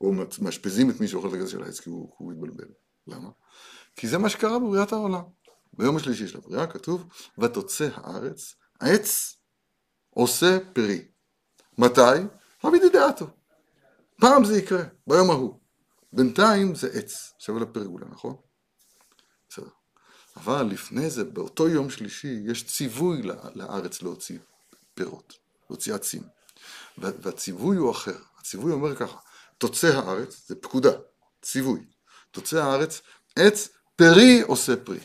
[0.00, 0.12] או
[0.42, 2.68] מאשפזים את מי שאוכל את הגזע של העץ כי הוא, הוא מתבלבל.
[3.06, 3.28] למה?
[3.96, 5.22] כי זה מה שקרה בבריאת העולם.
[5.80, 7.04] ביום השלישי של הבריאה כתוב,
[7.38, 9.36] ותוצא הארץ, העץ
[10.10, 11.08] עושה פרי.
[11.78, 12.00] מתי?
[12.64, 13.26] רבי דעתו.
[14.20, 15.60] פעם זה יקרה, ביום ההוא.
[16.12, 18.36] בינתיים זה עץ, שווה לפרגולה, נכון?
[19.48, 19.68] בסדר.
[20.36, 23.22] אבל לפני זה, באותו יום שלישי, יש ציווי
[23.54, 24.38] לארץ להוציא
[24.94, 25.34] פירות,
[25.70, 26.22] להוציא עצים.
[26.98, 28.18] וה- והציווי הוא אחר.
[28.38, 29.18] הציווי אומר ככה,
[29.58, 30.92] תוצא הארץ, זה פקודה,
[31.42, 31.86] ציווי.
[32.30, 33.00] תוצא הארץ,
[33.36, 35.00] עץ פרי עושה פרי.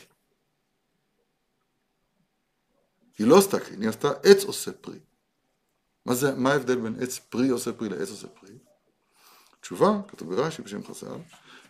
[3.18, 4.98] היא לא עשתה כן, היא עשתה עץ עושה פרי.
[6.06, 8.58] מה, זה, מה ההבדל בין עץ פרי עושה פרי לעץ עושה פרי?
[9.60, 11.18] תשובה, כתוב ברש"י בשם חז"ל,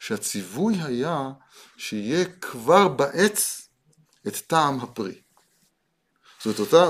[0.00, 1.30] שהציווי היה
[1.76, 3.68] שיהיה כבר בעץ
[4.28, 5.20] את טעם הפרי.
[6.38, 6.88] זאת אומרת, אותה,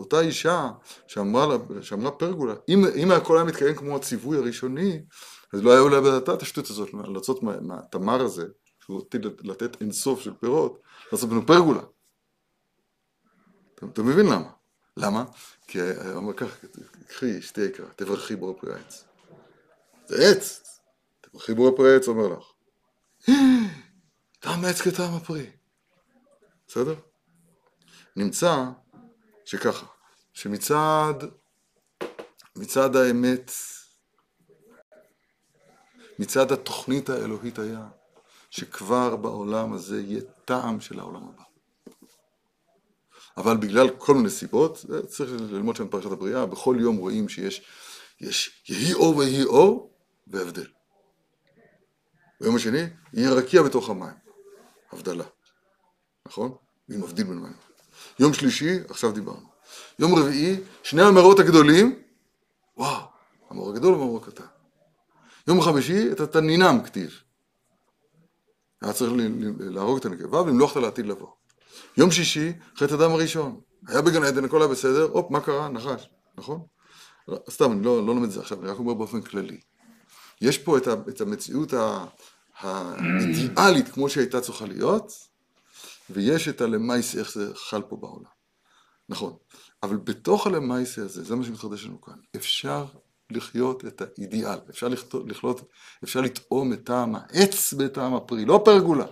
[0.00, 0.70] אותה אישה
[1.06, 5.02] שאמרה, לה- שאמרה פרגולה, אם, אם הכל היה מתקיים כמו הציווי הראשוני,
[5.52, 6.92] אז לא היה עולה בדעתה את השטות הזאת,
[7.42, 8.46] מה- מהתמר הזה,
[8.80, 10.78] שהוא עתיד לתת אינסוף של פירות,
[11.12, 11.82] לעשות ממנו פרגולה.
[13.88, 14.50] אתה, מבין למה?
[14.96, 15.24] למה?
[15.66, 16.66] כי הוא אומר ככה,
[17.08, 19.04] קחי אשתי יקרה, תברכי בורא פרי העץ.
[20.06, 20.62] זה עץ,
[21.20, 22.44] תברכי בורא פרי העץ, אומר לך.
[24.40, 25.50] טעם העץ כטעם הפרי.
[26.68, 26.94] בסדר?
[28.16, 28.64] נמצא
[29.44, 29.86] שככה,
[30.32, 31.14] שמצד
[32.56, 33.52] מצד האמת,
[36.18, 37.88] מצד התוכנית האלוהית היה
[38.50, 41.42] שכבר בעולם הזה יהיה טעם של העולם הבא.
[43.36, 47.62] אבל בגלל כל מיני סיבות, צריך ללמוד שם פרשת הבריאה, בכל יום רואים שיש
[48.20, 49.90] יש יהי אור ויהי אור
[50.26, 50.66] והבדל.
[52.40, 54.14] ביום השני, יהיה רקיע בתוך המים,
[54.92, 55.24] הבדלה,
[56.26, 56.54] נכון?
[56.88, 57.52] מי מבדיל בין מים.
[58.18, 59.46] יום שלישי, עכשיו דיברנו.
[59.98, 62.02] יום רביעי, שני המאורות הגדולים,
[62.76, 63.02] וואו,
[63.50, 64.44] המאור הגדול והמאור הקטן.
[65.48, 67.20] יום חמישי, את התנינם כתיב.
[68.82, 69.12] היה צריך
[69.58, 71.28] להרוג את הנקבה ולמלוך אותה לעתיד לבוא.
[71.96, 73.60] יום שישי, חטא הדם הראשון.
[73.88, 75.68] היה בגן עדן, הכל היה בסדר, הופ, מה קרה?
[75.68, 76.08] נחש,
[76.38, 76.60] נכון?
[77.50, 79.60] סתם, אני לא, לא לומד את זה עכשיו, אני רק אומר באופן כללי.
[80.40, 81.72] יש פה את, ה, את המציאות
[82.60, 85.12] האידיאלית כמו שהייתה צריכה להיות,
[86.10, 88.30] ויש את הלמייס, איך זה חל פה בעולם.
[89.08, 89.36] נכון,
[89.82, 92.84] אבל בתוך הלמייסה הזה, זה מה שמתחדש לנו כאן, אפשר
[93.30, 94.88] לחיות את האידיאל, אפשר
[95.24, 95.60] לחיות,
[96.04, 99.06] אפשר לטעום את טעם העץ בטעם הפרי, לא פרגולה.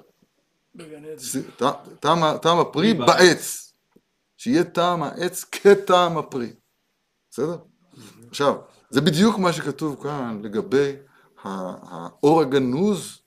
[2.41, 3.73] טעם הפרי בעץ,
[4.37, 6.53] שיהיה טעם העץ כטעם הפרי,
[7.31, 7.57] בסדר?
[8.29, 8.57] עכשיו,
[8.91, 10.97] זה בדיוק מה שכתוב כאן לגבי
[11.43, 13.19] האור הגנוז,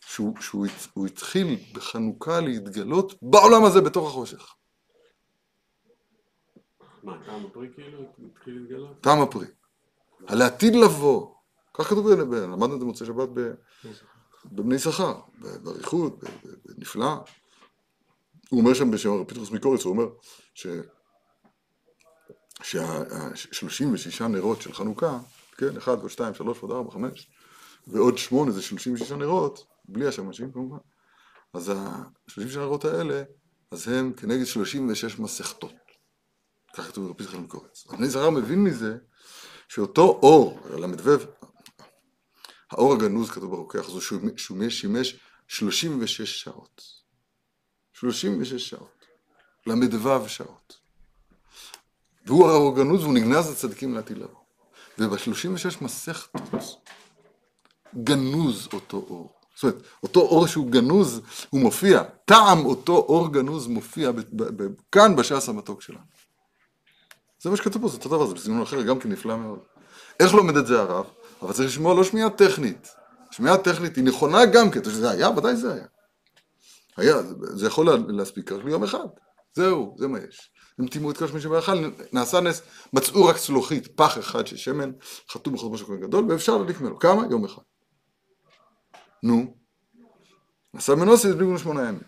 [0.00, 4.54] שהוא, שהוא התחיל בחנוכה להתגלות בעולם הזה בתוך החושך.
[7.02, 7.98] מה, טעם הפרי כאילו
[8.30, 9.00] התחיל להתגלות?
[9.00, 9.46] טעם הפרי.
[10.26, 11.34] על העתיד לבוא.
[11.74, 13.28] כך כתוב, למדנו את זה מוצאי שבת
[14.44, 16.24] בבני שכר, באריכות,
[16.64, 17.14] בנפלא.
[18.50, 20.06] הוא אומר שם בשם פטרוס מקוריץ, הוא אומר
[20.54, 20.66] ש...
[22.62, 25.18] שה-36 נרות של חנוכה,
[25.56, 27.30] כן, 1 ועוד 2, 3 ועוד 4, 5,
[27.86, 30.78] ועוד 8 זה 36 נרות, בלי השמשים כמובן,
[31.52, 33.22] אז ה-36 נרות האלה,
[33.70, 35.72] אז הם כנגד 36 מסכתות.
[36.76, 37.86] כך כתוב ברבי זכרון קורץ.
[37.86, 38.96] בני זרר מבין מזה
[39.68, 41.10] שאותו אור, ל"ו,
[42.74, 44.00] האור הגנוז כתוב ברוקח, זה
[44.36, 45.16] שהוא שימש
[45.48, 46.82] 36 שעות.
[47.92, 49.04] 36 שעות.
[49.66, 50.76] ל"ו שעות.
[52.26, 54.40] והוא האור הגנוז והוא נגנז לצדיקים לבוא.
[54.98, 56.88] וב-36 מסכתות
[58.04, 59.32] גנוז אותו אור.
[59.54, 61.20] זאת אומרת, אותו אור שהוא גנוז,
[61.50, 64.10] הוא מופיע, טעם אותו אור גנוז מופיע
[64.92, 66.00] כאן בש"ס המתוק שלנו.
[67.40, 69.58] זה מה שכתוב פה, זה אותו דבר, זה בסגנון אחר, גם כן נפלא מאוד.
[70.20, 71.04] איך לומד את זה הרב?
[71.44, 72.88] אבל צריך לשמוע לא שמיעה טכנית.
[73.30, 75.86] שמיעה טכנית היא נכונה גם כן, זה היה, ודאי זה היה.
[76.96, 79.06] היה, זה יכול להספיק רק ליום אחד.
[79.54, 80.50] זהו, זה מה יש.
[80.78, 84.92] הם טימאו את כל שמי שבאכל, נעשה נס, מצאו רק צלוחית, פח אחד של שמן,
[85.30, 86.98] חתום של כהן גדול, ואפשר להדליק ממנו.
[86.98, 87.22] כמה?
[87.30, 87.62] יום אחד.
[89.22, 89.56] נו.
[90.74, 92.02] נסע מנוסי, הדליקו שמונה ימים.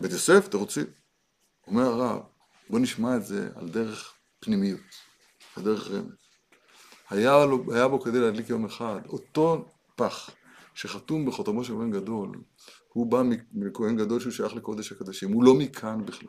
[0.00, 0.86] בית יוסף, תרוצים.
[1.66, 2.20] אומר הרב,
[2.70, 4.80] בוא נשמע את זה על דרך פנימיות,
[5.56, 6.25] על דרך רמז.
[7.10, 9.64] היה, לו, היה בו כדי להדליק יום אחד, אותו
[9.96, 10.30] פח
[10.74, 12.32] שחתום בחותמו של כהן גדול,
[12.92, 16.28] הוא בא מכהן גדול שהוא שייך לקודש הקדשים, הוא לא מכאן בכלל.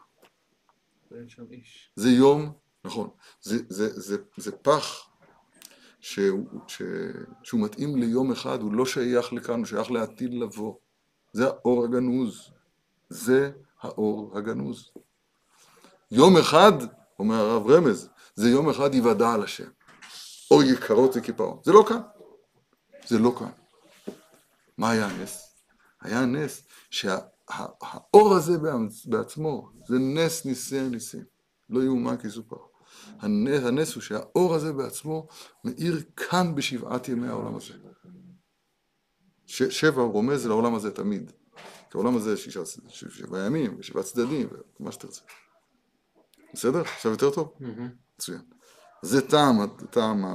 [1.96, 2.54] זה יום,
[2.86, 3.10] נכון,
[3.42, 5.10] זה, זה, זה, זה, זה פח
[6.00, 6.82] שהוא, ש,
[7.44, 10.76] שהוא מתאים ליום אחד, הוא לא שייך לכאן, הוא שייך לעתיד לבוא.
[11.34, 12.52] זה האור הגנוז,
[13.10, 13.52] זה
[13.82, 14.92] האור הגנוז.
[16.12, 16.74] יום אחד,
[17.20, 19.70] אומר הרב רמז, זה יום אחד יוודע על השם.
[20.52, 21.60] או יקרות וקיפאון.
[21.64, 22.02] זה לא כאן.
[23.08, 23.52] זה לא כאן.
[24.78, 25.56] מה היה הנס?
[26.02, 28.58] היה הנס שהאור הזה
[29.06, 31.24] בעצמו, זה נס ניסי הניסים.
[31.70, 32.56] לא יאומן כי סופר.
[33.20, 35.28] הנס, הנס הוא שהאור הזה בעצמו
[35.64, 37.74] מאיר כאן בשבעת ימי העולם הזה.
[39.46, 41.32] ש, שבע רומז לעולם הזה תמיד.
[41.90, 44.48] כי העולם הזה שישה, שבעה ימים, ושבעה צדדים,
[44.80, 45.22] ומה שתרצה.
[46.54, 46.82] בסדר?
[46.82, 47.54] עכשיו יותר טוב?
[48.16, 48.57] מצוין.
[49.02, 50.26] זה טעם, טעם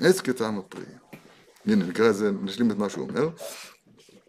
[0.00, 0.84] העץ כטעם הפרי.
[1.66, 3.28] הנה, נקרא את זה, נשלים את מה שהוא אומר.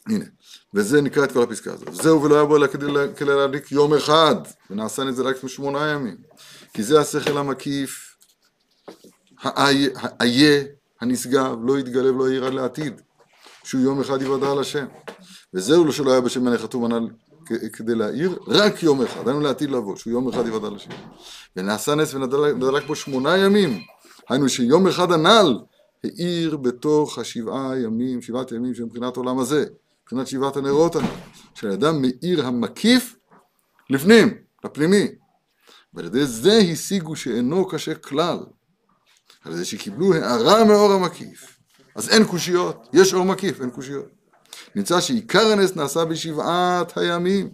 [0.07, 0.25] הנה,
[0.73, 1.93] וזה נקרא את כל הפסקה הזאת.
[1.93, 4.35] זהו ולא בו אלא כדי להדליק יום אחד,
[4.69, 6.17] ונעשה את זה רק שמונה ימים.
[6.73, 8.15] כי זה השכל המקיף,
[9.41, 10.63] האיה,
[11.01, 13.01] הנשגב, לא יתגלה ולא יראה לעתיד,
[13.63, 14.85] שהוא יום אחד יוודע על השם.
[15.53, 17.09] וזהו לא שלא היה בשם מלך חתום הנ"ל
[17.73, 20.89] כדי להעיר רק יום אחד, היינו לעתיד לבוא, שהוא יום אחד יוודע לשם.
[21.55, 23.79] ונעשה נס ונדלק בו שמונה ימים,
[24.29, 25.59] היינו שיום אחד הנ"ל
[26.03, 29.65] האיר בתוך השבעה ימים, שבעת ימים שמבחינת עולם הזה,
[30.03, 31.07] מבחינת שבעת הנרות הנ"ל,
[31.55, 33.15] שהאדם מאיר המקיף
[33.89, 35.07] לפנים, לפנימי,
[35.93, 38.37] ועל ידי זה השיגו שאינו קשה כלל.
[39.45, 41.59] על ידי שקיבלו הערה מאור המקיף.
[41.95, 44.18] אז אין קושיות, יש אור מקיף, אין קושיות.
[44.75, 47.49] נמצא שעיקר הנס נעשה בשבעת הימים,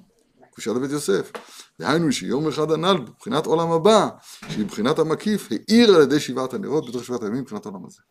[0.49, 1.31] קושיית בית יוסף.
[1.79, 4.09] דהיינו שיום אחד הנ"ל, בבחינת עולם הבא,
[4.49, 8.01] שהיא בחינת המקיף, האיר על ידי שבעת הנרות בתוך שבעת הימים מבחינת העולם הזה.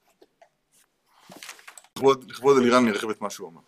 [1.96, 3.61] לכבוד, לכבוד אלירן נרחב את מה שהוא אמר.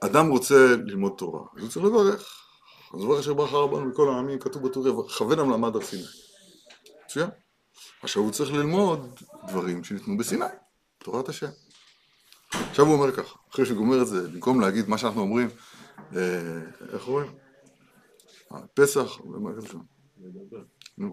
[0.00, 2.42] אדם רוצה ללמוד תורה, אז הוא צריך לברך.
[2.94, 6.02] אז הוא אשר ברכה רבנו מכל העמים, כתוב בטור, כוון למד הר סיני.
[7.04, 7.28] מצוין.
[8.02, 10.44] עכשיו הוא צריך ללמוד דברים שניתנו בסיני,
[10.98, 11.50] תורת השם.
[12.70, 15.48] עכשיו הוא אומר ככה, אחרי שהוא גומר את זה, במקום להגיד מה שאנחנו אומרים,
[16.16, 16.60] אה,
[16.92, 17.32] איך אומרים?
[18.52, 19.78] אה, פסח, ומה כזה שם?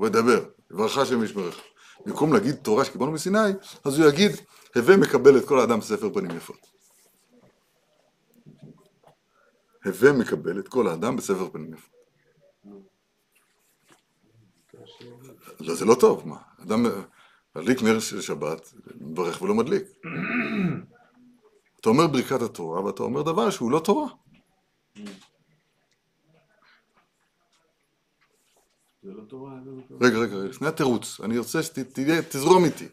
[0.01, 1.61] ודבר, יברך השם ישברך.
[2.05, 3.49] במקום להגיד תורה שקיבלנו מסיני,
[3.83, 4.31] אז הוא יגיד,
[4.75, 6.67] הווה מקבל את כל האדם בספר פנים יפות.
[9.85, 11.93] הווה מקבל את כל האדם בספר פנים יפות.
[15.59, 16.37] לא, זה לא טוב, מה?
[16.63, 16.85] אדם
[17.55, 19.83] מדליק נר של שבת, מברך ולא מדליק.
[21.83, 24.07] אתה אומר ברכת התורה, ואתה אומר דבר שהוא לא תורה.
[30.01, 32.87] רגע, רגע, לפני התירוץ, אני רוצה שתזרום איתי.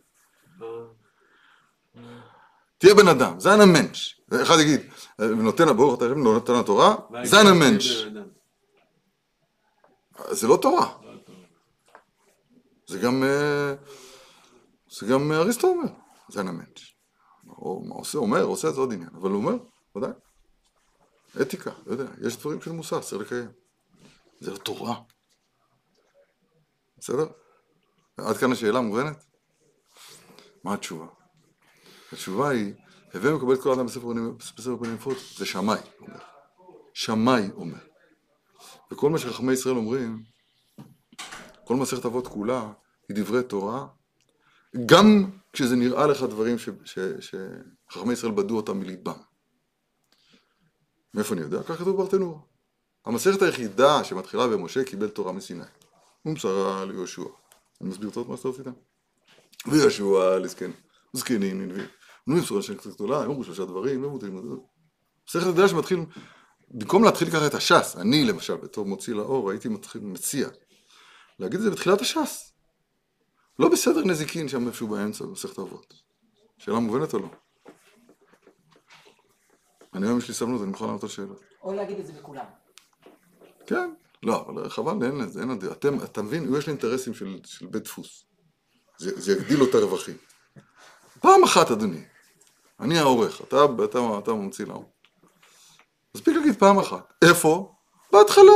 [2.78, 4.20] תהיה בן אדם, זה המנש.
[4.42, 4.80] אחד יגיד,
[5.18, 8.06] נותן ברוך אתה השם, נותן התורה, זה המנש.
[10.30, 10.98] זה לא תורה.
[12.86, 13.74] זה גם, אה,
[14.90, 15.88] זה גם אריסטו אומר,
[16.28, 16.89] זה המנש.
[17.60, 19.54] או מה עושה, אומר, עושה, זה עוד עניין, אבל הוא אומר,
[19.96, 20.10] ודאי.
[21.42, 23.50] אתיקה, לא יודע, יש דברים של מוסר, צריך לקיים.
[24.40, 25.00] זה לא תורה.
[26.98, 27.26] בסדר?
[28.16, 29.24] עד כאן השאלה מובנת?
[30.64, 31.06] מה התשובה?
[32.12, 32.74] התשובה היא,
[33.14, 36.18] הווה מקבל את כל האדם בספר פנים יפות, זה שמאי אומר.
[36.94, 37.78] שמאי אומר.
[38.92, 40.22] וכל מה שחכמי ישראל אומרים,
[41.64, 42.72] כל מסכת אבות כולה,
[43.08, 43.86] היא דברי תורה,
[44.86, 46.56] גם כשזה נראה לך דברים
[47.20, 49.18] שחכמי ישראל בדו אותם מליבם.
[51.14, 51.62] מאיפה אני יודע?
[51.62, 52.40] כך כתוב ברטנורה.
[53.06, 55.64] המסכת היחידה שמתחילה במשה קיבל תורה מסיני.
[56.24, 57.24] ומסרה ליהושע.
[57.80, 58.66] אני מסביר טוב מה שאתה עשית?
[59.66, 60.70] ויהושע לזקן,
[61.12, 61.82] זקנים ננבי.
[62.26, 64.60] ומסורה של קצת גדולה, אמרו שלושה דברים, לא מותרים.
[65.28, 65.98] מסכת הדעה שמתחיל,
[66.70, 70.48] במקום להתחיל ככה את הש"ס, אני למשל, בתור מוציא לאור, הייתי מציע,
[71.38, 72.52] להגיד את זה בתחילת הש"ס.
[73.60, 75.94] לא בסדר נזיקין שם איפשהו באמצע, במסכת אבות.
[76.58, 77.28] שאלה מובנת או לא?
[79.94, 81.40] אני היום יש לי סבלנות, אני מוכן לענות על שאלות.
[81.62, 82.44] או להגיד את זה בכולם.
[83.66, 83.90] כן,
[84.22, 85.72] לא, אבל חבל, אין לזה, אין לזה.
[85.72, 88.24] אתם, אתה מבין, יש לי אינטרסים של, של בית דפוס.
[88.98, 90.16] זה, זה יגדיל לו את הרווחים.
[91.20, 92.04] פעם אחת, אדוני,
[92.80, 94.92] אני העורך, אתה, אתה, אתה ממציא לאור.
[96.14, 97.12] מספיק להגיד פעם אחת.
[97.24, 97.74] איפה?
[98.12, 98.52] בהתחלה.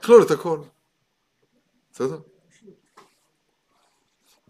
[0.00, 0.60] תכלול את הכל.
[1.92, 2.18] בסדר?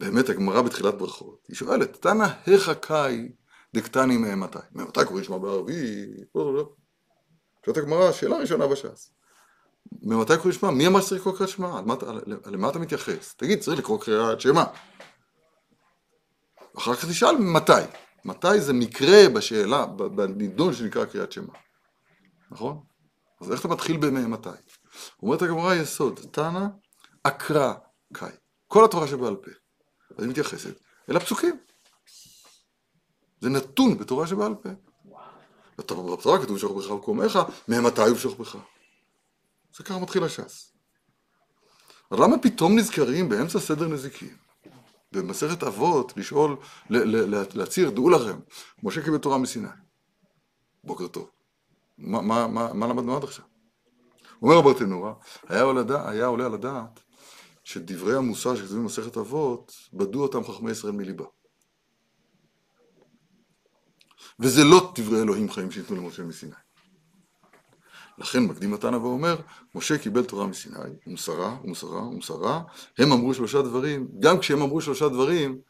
[0.00, 3.32] באמת, הגמרא בתחילת ברכות, היא שואלת, תנא היכא קאי
[3.74, 4.58] דקטני מאימתי?
[4.72, 6.08] מאימתי קוראים שמע בערבית?
[6.34, 6.72] לא, לא, לא.
[7.64, 9.12] שואלת הגמרא, שאלה ראשונה בש"ס.
[10.02, 10.70] ממתי קוראים שמע?
[10.70, 11.80] מי אמר שצריך לקרוא קריאת שמע?
[12.46, 13.34] למה אתה מתייחס?
[13.34, 14.64] תגיד, צריך לקרוא קריאת שמע.
[16.78, 17.72] אחר כך תשאל מתי.
[18.24, 21.54] מתי זה מקרה בשאלה, בנידון שנקרא קריאת שמע.
[22.50, 22.80] נכון?
[23.40, 24.48] אז איך אתה מתחיל במתי?
[25.22, 26.66] אומרת הגמרא יסוד, תנא
[27.22, 27.74] אקרא
[28.12, 28.32] קאי.
[28.66, 29.50] כל התורה שבעל פה.
[30.20, 30.74] אז היא מתייחסת
[31.10, 31.60] אל הפסוקים.
[33.40, 34.68] זה נתון בתורה שבעל פה.
[35.78, 38.56] בתורה בתורה כתוב שוך בך וקומך, ממתי הוא שוך בך?
[39.76, 40.72] זה ככה מתחיל הש"ס.
[42.12, 44.36] למה פתאום נזכרים באמצע סדר נזיקים?
[45.12, 46.56] במסכת אבות, לשאול,
[47.54, 48.40] להצהיר, דעו לכם,
[48.82, 49.68] משה קיבל תורה מסיני.
[50.84, 51.30] בוקר טוב.
[51.98, 52.46] מה,
[52.86, 53.44] למדנו עד עכשיו?
[54.42, 54.60] אומר
[55.78, 57.00] הדע- היה עולה על הדעת
[57.70, 61.24] שדברי המוסר שכתובים במסכת אבות, בדו אותם חכמי ישראל מליבה.
[64.40, 66.52] וזה לא דברי אלוהים חיים שניתנו למשה מסיני.
[68.18, 69.36] לכן מקדים התנא ואומר,
[69.74, 72.62] משה קיבל תורה מסיני, ומסרה, ומסרה, ומסרה,
[72.98, 75.60] הם אמרו שלושה דברים, גם כשהם אמרו שלושה דברים,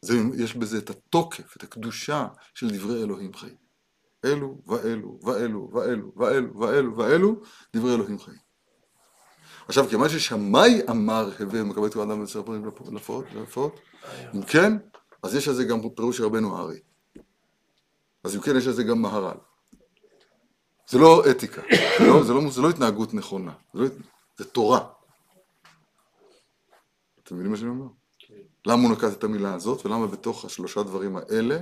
[0.00, 3.56] זה, יש בזה את התוקף, את הקדושה של דברי אלוהים חיים.
[4.24, 7.42] אלו ואלו ואלו ואלו ואלו ואלו ואלו
[7.76, 8.51] דברי אלוהים חיים.
[9.68, 12.70] עכשיו, כיוון ששמאי אמר הווה מקבל את כל האדם בספר פנים
[13.32, 13.80] לפות,
[14.34, 14.72] אם כן,
[15.22, 16.80] אז יש על זה גם פירוש של רבנו הארי.
[18.24, 19.36] אז אם כן, יש על זה גם מהר"ל.
[20.88, 21.62] זה לא אתיקה,
[21.98, 23.88] זה לא, זה לא, זה לא התנהגות נכונה, זה, לא,
[24.38, 24.88] זה תורה.
[27.22, 27.86] אתם מבינים מה שאני אומר?
[28.66, 31.58] למה הוא נקט את המילה הזאת, ולמה בתוך השלושה דברים האלה,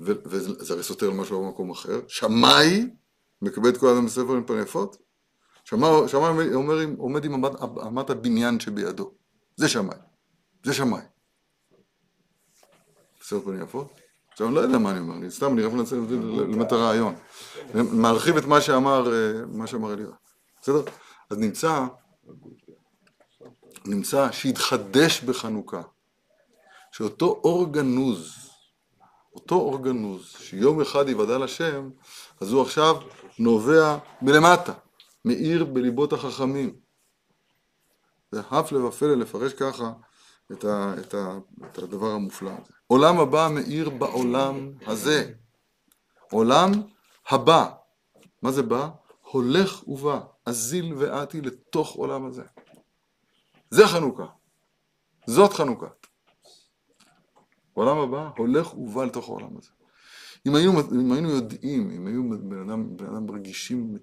[0.00, 2.86] וזה הרי סותר למשהו במקום אחר, שמאי
[3.42, 4.96] מקבל את כל האדם בספר עם פני יפות,
[5.68, 7.52] שמאי אומר, עומד עם אמת,
[7.86, 9.10] אמת הבניין שבידו.
[9.56, 9.96] זה שמאי.
[10.64, 11.00] זה שמאי.
[13.20, 13.92] בסדר פנים יפות?
[14.32, 17.14] עכשיו אני לא יודע מה אני אומר, אני סתם, אני רק מנסה ללמד את הרעיון.
[17.74, 20.12] מרחיב את מה שאמר, אה, מה שאמר אלירן.
[20.62, 20.82] בסדר?
[21.30, 21.86] אז נמצא,
[23.84, 25.82] נמצא שהתחדש בחנוכה,
[26.92, 28.50] שאותו אור גנוז,
[29.34, 31.90] אותו אור גנוז, שיום אחד יוודע לשם,
[32.40, 32.96] אז הוא עכשיו
[33.38, 34.72] נובע מלמטה,
[35.28, 36.76] מאיר בליבות החכמים.
[38.32, 39.92] זה הפלא ופלא לפרש ככה
[40.52, 42.72] את, ה, את, ה, את הדבר המופלא הזה.
[42.86, 45.32] עולם הבא מאיר בעולם הזה.
[46.32, 46.72] עולם
[47.28, 47.70] הבא.
[48.42, 48.88] מה זה בא?
[49.22, 52.44] הולך ובא, אזיל ואתי לתוך עולם הזה.
[53.70, 54.26] זה חנוכה.
[55.26, 55.86] זאת חנוכה.
[57.74, 59.77] עולם הבא הולך ובא לתוך העולם הזה.
[60.48, 63.94] אם היינו, אם היינו יודעים, אם היו בן אדם, בן אדם רגישים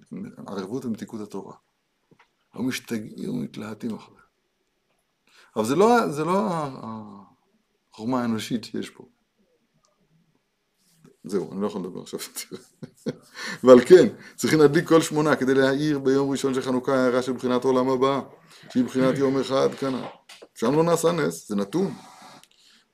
[0.48, 1.56] ערבות ומתיקות התורה,
[2.54, 4.22] היו משתגעים ומתלהטים אחריה.
[5.56, 6.50] אבל זה לא, זה לא
[7.92, 9.06] החוכמה האנושית שיש פה.
[11.24, 12.20] זהו, אני לא יכול לדבר עכשיו.
[13.64, 17.64] ועל כן, צריכים להדליק כל שמונה כדי להאיר ביום ראשון של חנוכה הערה של בחינת
[17.64, 18.22] עולם הבא,
[18.70, 20.02] שהיא בחינת יום אחד כאן.
[20.56, 21.94] שם לא נעשה נס, זה נתון.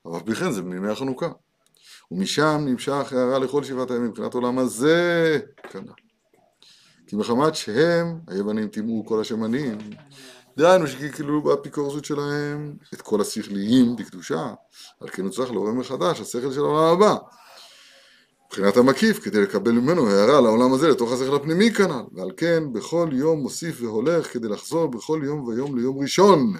[0.05, 1.27] אבל בכן זה מימי החנוכה.
[2.11, 5.39] ומשם נמשך הערה לכל שבעת הימים מבחינת עולם הזה
[5.71, 5.91] כנ"ל.
[7.07, 9.77] כי מחמת שהם, היוונים טימאו כל השמנים,
[10.57, 14.53] דהיינו שכאילו באפיקורסות שלהם את כל השכליים בקדושה,
[14.99, 17.15] על כן הוא צריך לעורר מחדש השכל של העולם הבא.
[18.47, 23.09] מבחינת המקיף, כדי לקבל ממנו הערה לעולם הזה, לתוך השכל הפנימי כנ"ל, ועל כן בכל
[23.11, 26.53] יום מוסיף והולך כדי לחזור בכל יום ויום ליום ראשון.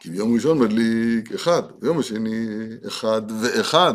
[0.00, 2.46] כי ביום ראשון מדליק אחד, ביום השני
[2.86, 3.94] אחד ואחד.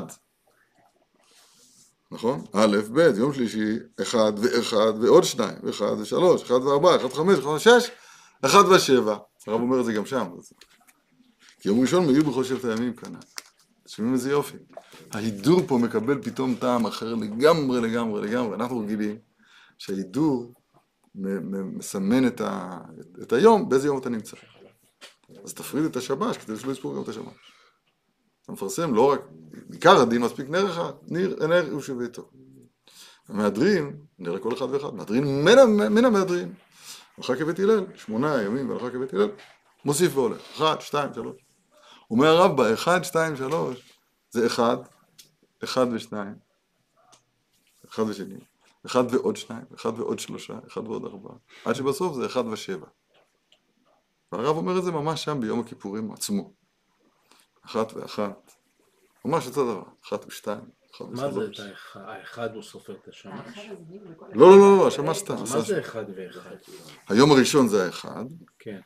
[2.12, 2.46] נכון?
[2.54, 7.48] א', ב', יום שלישי, אחד ואחד ועוד שניים, אחד ושלוש, אחד וארבע, אחד וחמש, אחד
[7.48, 7.90] ושש,
[8.42, 9.18] אחד ושבע.
[9.48, 10.26] הרב אומר את זה גם שם.
[11.60, 13.20] כי יום ראשון בכל שבט הימים כנ"ל.
[13.88, 14.58] שומעים איזה יופי.
[15.12, 18.56] ההידור פה מקבל פתאום טעם אחר לגמרי, לגמרי, לגמרי.
[18.56, 19.18] אנחנו רגילים
[19.78, 20.54] שההידור
[21.16, 22.78] מסמן את, ה...
[23.24, 24.38] את היום, באיזה יום אתה נמצא.
[25.44, 27.52] אז תפריד את השבש כדי שלא יספור גם את השמש.
[28.44, 29.22] אתה מפרסם לא רק,
[29.72, 32.30] עיקר הדין מספיק נר אחד, נר, נר הוא שביתו.
[33.28, 35.46] המהדרין, נראה כל אחד ואחד, מהדרין
[35.90, 36.54] מן המהדרין.
[37.18, 39.30] הלכה כבית הלל, שמונה ימים והלכה כבית הלל,
[39.86, 41.36] מוסיף והולך, אחד, שתיים, שלוש.
[42.12, 44.00] אומר הרב בה, אחד, שתיים, שלוש,
[44.32, 44.78] זה אחד,
[45.64, 46.36] אחד ושניים,
[47.90, 48.40] אחד ושני,
[48.86, 52.88] אחד ועוד שניים, אחד ועוד שלושה, אחד ועוד ארבעה, עד שבסוף זה אחד ושבע.
[54.36, 56.54] והרב אומר את זה ממש שם ביום הכיפורים עצמו.
[57.66, 58.52] אחת ואחת,
[59.26, 60.70] ממש אותו דבר, אחת ושתיים,
[61.02, 61.46] מה זה.
[61.46, 62.00] את האחד?
[62.06, 63.58] האחד הוא סופר את השמש?
[64.34, 65.36] לא, לא, לא, לא, השמש סתם.
[65.36, 66.56] מה זה אחד ואחד?
[67.10, 68.26] היום הראשון זה האחד,
[68.60, 68.80] כן.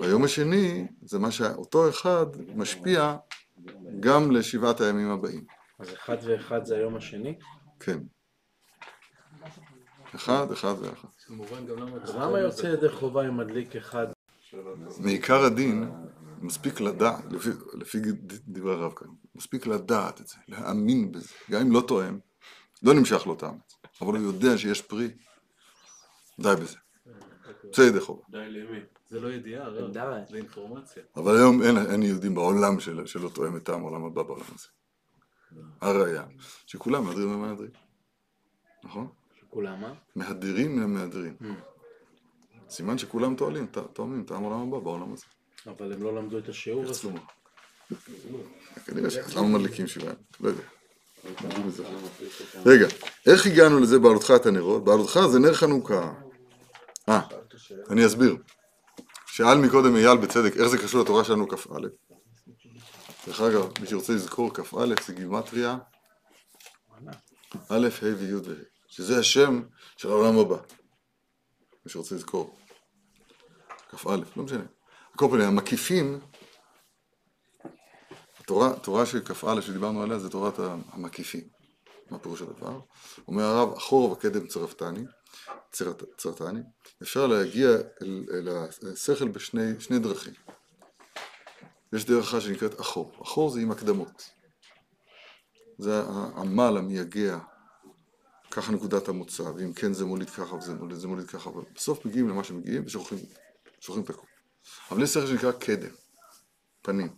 [0.00, 3.16] והיום השני זה מה שאותו אחד משפיע
[4.00, 5.44] גם לשבעת הימים הבאים.
[5.78, 7.38] אז אחד ואחד זה היום השני?
[7.80, 7.98] כן.
[10.14, 11.08] אחד, אחד ואחת.
[12.02, 14.06] אז למה יוצא ידי חובה אם מדליק אחד?
[14.98, 15.90] מעיקר הדין,
[16.40, 17.98] מספיק לדעת, לפי, לפי
[18.48, 22.18] דברי הרב כאן, מספיק לדעת את זה, להאמין בזה, גם אם לא תואם,
[22.82, 23.58] לא נמשך לו טעם,
[24.00, 25.08] אבל הוא יודע שיש פרי,
[26.40, 26.76] די בזה.
[27.64, 28.22] יוצא ידי חובה.
[28.30, 28.78] די למי?
[29.08, 29.70] זה לא ידיעה.
[30.30, 31.02] זה אינפורמציה.
[31.16, 34.68] אבל היום אין, אין יהודים בעולם של, שלא תואם את טעם העולם הבא בעולם הזה.
[35.80, 36.24] הראיה,
[36.66, 37.70] שכולם מהדרים ומהדרים.
[38.84, 39.08] נכון?
[39.50, 39.94] כולם מה?
[40.16, 41.36] מהדרים הם מהדרים.
[42.70, 45.24] סימן שכולם תואלים, ת- תואמים טעם העולם הבא בעולם הזה.
[45.66, 46.92] אבל הם לא למדו את השיעור הזה.
[46.92, 47.10] אצלו.
[48.86, 50.62] כנראה שכמה מדליקים שבעה, לא יודע.
[52.66, 52.86] רגע,
[53.26, 54.84] איך הגענו לזה בעלותך את הנרות?
[54.84, 56.14] בעלותך זה נר חנוכה.
[57.08, 57.20] אה,
[57.90, 58.36] אני אסביר.
[59.26, 61.78] שאל מקודם אייל בצדק, איך זה קשור לתורה שלנו כ"א?
[63.26, 65.78] דרך אגב, מי שרוצה לזכור, כ"א זה גימטריה
[67.68, 68.54] א', ה' וי' וה',
[68.88, 69.62] שזה השם
[69.96, 70.56] של העולם הבא.
[71.86, 72.57] מי שרוצה לזכור.
[73.88, 74.58] כ"א, לא משנה.
[74.58, 76.20] על כל פנים, המקיפים,
[78.40, 80.54] התורה, התורה של כ"א שדיברנו עליה זה תורת
[80.92, 81.48] המקיפים.
[82.10, 82.80] מה פירוש הדבר?
[83.28, 85.04] אומר הרב, אחור וקדם צרפתני,
[85.72, 86.60] צרת- צרתני,
[87.02, 87.68] אפשר להגיע
[88.02, 88.48] אל, אל
[88.92, 90.34] השכל בשני שני דרכים.
[91.92, 93.12] יש דרך אחת שנקראת אחור.
[93.22, 94.30] אחור זה עם הקדמות.
[95.78, 97.38] זה העמל המייגע,
[98.50, 102.28] ככה נקודת המוצא, ואם כן זה מוליד ככה וזה מוליד, זה מוליד ככה, ובסוף מגיעים
[102.28, 103.18] למה שמגיעים ושוכחים
[103.80, 104.26] שוכחים את הכל.
[104.90, 105.94] אבל יש שכל שנקרא קדם,
[106.82, 107.16] פנים.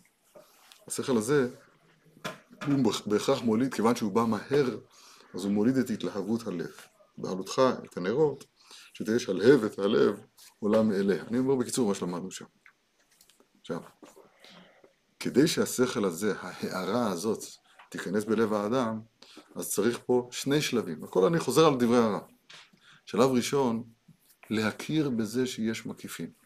[0.87, 1.49] השכל הזה,
[2.67, 4.77] הוא בהכרח מוליד, כיוון שהוא בא מהר,
[5.33, 6.71] אז הוא מוליד את התלהבות הלב.
[7.17, 8.43] בעלותך את הנרות,
[8.93, 10.19] שתהיה שלהבת הלב
[10.59, 11.23] עולה מאליה.
[11.23, 12.45] אני אומר בקיצור מה שלמדנו שם.
[13.61, 13.81] עכשיו,
[15.19, 17.39] כדי שהשכל הזה, ההערה הזאת,
[17.89, 19.01] תיכנס בלב האדם,
[19.55, 21.03] אז צריך פה שני שלבים.
[21.03, 22.21] הכל אני חוזר על דברי הרב.
[23.05, 23.83] שלב ראשון,
[24.49, 26.40] להכיר בזה שיש מקיפים.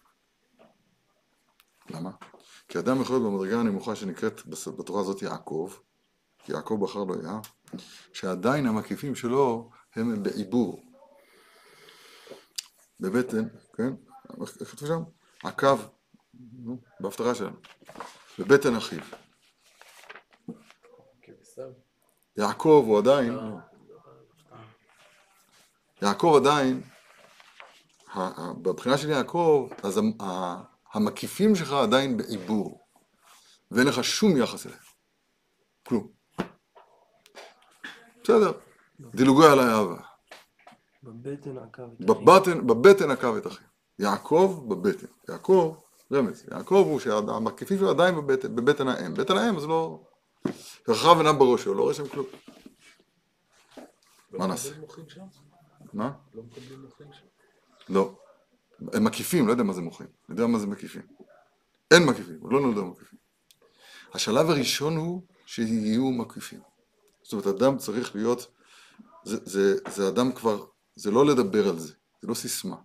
[2.05, 2.15] למה?
[2.67, 4.41] כי אדם יכול להיות במדרגה הנמוכה שנקראת
[4.77, 5.73] בתורה הזאת יעקב,
[6.39, 7.39] כי יעקב בחר לו יה,
[8.13, 10.81] שעדיין המקיפים שלו הם בעיבור.
[12.99, 13.93] בבטן, כן?
[14.61, 15.03] איך כתוב שם?
[15.43, 15.79] עקב,
[16.33, 17.55] נו, בהפטרה שלנו.
[18.39, 18.99] בבטן אחיו.
[22.37, 23.37] יעקב הוא עדיין,
[26.01, 26.81] יעקב עדיין,
[28.61, 29.99] בבחינה של יעקב, אז
[30.95, 32.87] המקיפים שלך עדיין בעיבור,
[33.71, 34.79] ואין לך שום יחס אליהם.
[35.87, 36.07] כלום.
[38.23, 38.51] בסדר,
[38.99, 39.97] דילוגי על האהבה.
[41.03, 42.05] בבטן עקב את אחי.
[42.05, 43.67] בבטן, בבטן עקב את אחיו.
[43.99, 45.07] יעקב בבטן.
[45.29, 45.75] יעקב,
[46.13, 49.13] רמז, יעקב הוא שהמקיפים שלו עדיין בבטן, בבטן האם.
[49.13, 50.03] בטן האם זה לא...
[50.87, 52.25] רחב עיניו בראש שלו, לא רואה שם כלום.
[54.31, 54.69] מה נעשה?
[54.69, 55.25] מקבלים מוחין שם?
[55.93, 56.11] מה?
[56.33, 57.25] לא מקבלים מוחין שם.
[57.89, 58.24] לא.
[58.93, 60.07] הם מקיפים, לא יודע מה זה מוחים.
[60.29, 61.01] אני יודע מה זה מקיפים.
[61.91, 63.19] אין מקיפים, לא נולדו מקיפים.
[64.13, 66.59] השלב הראשון הוא שיהיו מקיפים.
[67.23, 68.47] זאת אומרת, אדם צריך להיות,
[69.23, 70.65] זה, זה, זה אדם כבר,
[70.95, 72.75] זה לא לדבר על זה, זה לא סיסמה.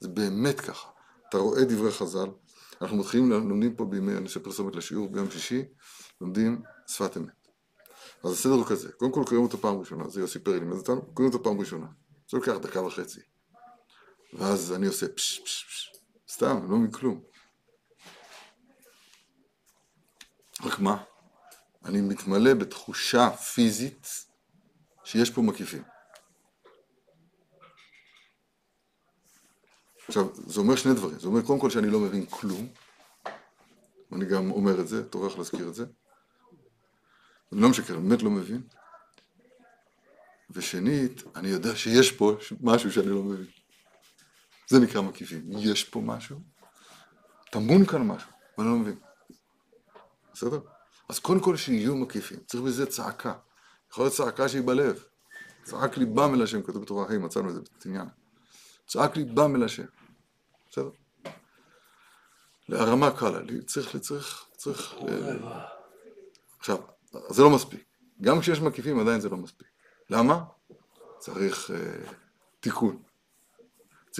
[0.00, 0.88] זה באמת ככה.
[1.28, 2.28] אתה רואה דברי חז"ל,
[2.82, 5.64] אנחנו מתחילים, לומדים פה בימי, אני עושה פרסומת לשיעור ביום שישי,
[6.20, 7.40] לומדים שפת אמת.
[8.24, 11.02] אז הסדר הוא כזה, קודם כל קוראים אותו פעם ראשונה, זה יוסי פרל לימד אותנו,
[11.14, 11.86] קוראים אותו פעם ראשונה.
[12.30, 13.20] זה לוקח דקה וחצי.
[14.32, 15.92] ואז אני עושה פש פש פש,
[16.28, 17.22] סתם, לא מכלום.
[20.64, 21.04] רק מה?
[21.84, 24.26] אני מתמלא בתחושה פיזית
[25.04, 25.82] שיש פה מקיפים.
[30.08, 31.18] עכשיו, זה אומר שני דברים.
[31.18, 32.68] זה אומר קודם כל שאני לא מבין כלום,
[34.10, 35.84] ואני גם אומר את זה, טורח להזכיר את זה.
[37.52, 38.62] אני לא משקר, אני באמת לא מבין.
[40.50, 43.59] ושנית, אני יודע שיש פה משהו שאני לא מבין.
[44.70, 45.42] זה נקרא מקיפים.
[45.48, 46.40] יש פה משהו,
[47.50, 48.98] טמון כאן משהו, ואני לא מבין.
[50.32, 50.60] בסדר?
[51.08, 52.38] אז קודם כל שיהיו מקיפים.
[52.46, 53.34] צריך בזה צעקה.
[53.90, 55.04] יכול להיות צעקה שהיא בלב.
[55.62, 58.08] צעק ליבם אל השם, כתוב בתורה, היי, מצאנו את זה בתניין.
[58.86, 59.84] צעק ליבם אל השם.
[60.70, 60.90] בסדר?
[62.68, 64.94] להרמה קלה, צריך, צריך, צריך...
[66.58, 66.78] עכשיו,
[67.30, 67.84] זה לא מספיק.
[68.20, 69.68] גם כשיש מקיפים עדיין זה לא מספיק.
[70.10, 70.44] למה?
[71.18, 72.12] צריך אה,
[72.60, 73.02] תיקון.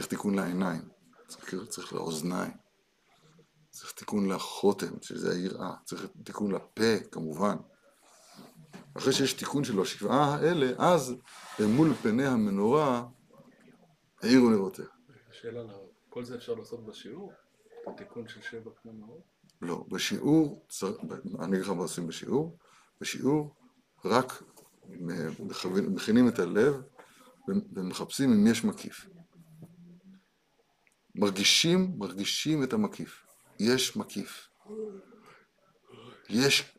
[0.01, 0.83] צריך תיקון לעיניים,
[1.29, 2.53] צריך, צריך לאוזניים,
[3.71, 7.57] צריך תיקון לחותם, שזה היראה, צריך תיקון לפה, כמובן.
[8.97, 11.15] אחרי שיש תיקון של השבעה האלה, אז
[11.69, 13.07] מול פני המנורה
[14.23, 14.85] האירו נרותיה.
[15.33, 15.61] שאלה
[16.09, 17.33] כל זה אפשר לעשות בשיעור?
[17.83, 19.25] את התיקון של שבע כמו נאור?
[19.63, 20.97] לא, בשיעור, צר-
[21.41, 22.59] אני אגיד לך מה עושים בשיעור,
[23.01, 23.55] בשיעור
[24.05, 24.43] רק
[25.69, 26.83] מכינים את הלב
[27.49, 29.07] ומחפשים אם יש מקיף.
[31.21, 33.27] מרגישים, מרגישים את המקיף.
[33.59, 34.49] יש מקיף.
[36.29, 36.73] יש,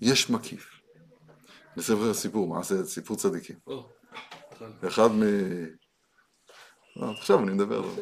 [0.00, 0.80] יש מקיף.
[1.76, 3.56] נספר סיפור, מה זה סיפור צדיקים.
[4.50, 4.88] התחלנו.
[4.88, 5.22] אחד מ...
[6.96, 7.94] לא, עכשיו אני מדבר, לא.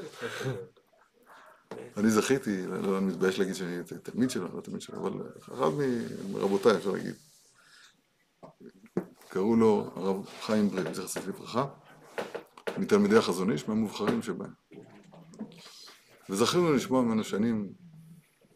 [1.96, 5.70] אני זכיתי, לא, לא, אני מתבייש להגיד שאני תלמיד שלו, לא תלמיד שלו, אבל אחד
[6.32, 7.14] מרבותיי, אפשר להגיד.
[9.28, 11.66] קראו לו הרב חיים ברם, זכר לברכה,
[12.78, 14.63] מתלמידי החזון איש, מהמובחרים שבהם.
[16.30, 17.72] וזכינו לשמוע ממנו שנים,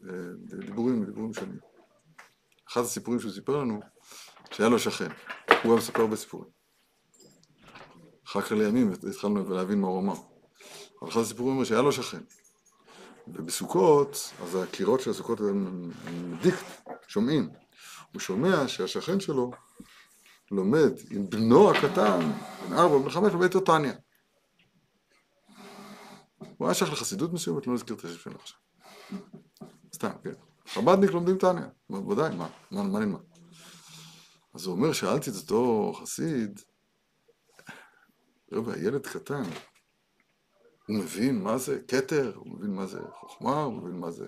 [0.05, 0.15] אה,
[0.67, 1.59] דיבורים, דיבורים שונים.
[2.69, 3.81] אחד הסיפורים שהוא סיפר לנו,
[4.51, 5.09] שהיה לו שכן,
[5.49, 6.51] הוא היה מספר הרבה סיפורים.
[8.27, 10.15] אחר כך לימים התחלנו להבין מה הוא אמר.
[11.03, 12.23] אבל אחד הסיפורים אומר שהיה לו שכן.
[13.29, 15.91] ובסוכות, אז הקירות של הסוכות הם
[16.43, 16.65] דיקט,
[17.09, 17.51] שומעים.
[18.13, 19.51] הוא שומע שהשכן שלו
[20.51, 22.31] לומד עם בנו הקטן,
[22.69, 23.93] בן ארבע, בן חמש, איתו טניה.
[26.59, 28.59] הוא היה שייך לחסידות מסוימת, לא נזכיר את השם שלו עכשיו.
[29.95, 30.33] סתם, כן.
[30.67, 33.21] חב"דניק לומדים טניה, בוודאי, מה, מה, מה נלמד?
[34.55, 36.61] אז הוא אומר, שאלתי את אותו חסיד,
[38.53, 39.43] רבי, הילד קטן,
[40.89, 44.27] הוא מבין מה זה כתר, הוא מבין מה זה חוכמה, הוא מבין מה זה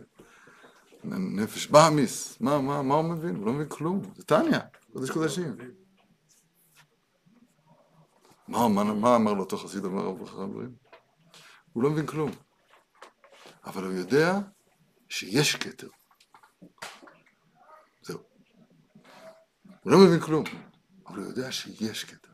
[1.05, 3.37] נפש באמיס, מה, מה, מה הוא מבין?
[3.37, 4.61] הוא לא מבין כלום, זה טניה,
[4.93, 5.57] קודש קודשים.
[8.49, 10.90] מה, מה, מה אמר לו אותו חסיד, אמר רב חכם דברים?
[11.73, 12.31] הוא לא מבין כלום,
[13.65, 14.39] אבל הוא יודע
[15.09, 15.89] שיש כתר.
[18.03, 18.19] זהו.
[19.83, 20.45] הוא לא מבין כלום,
[21.07, 22.31] אבל הוא יודע שיש כתר.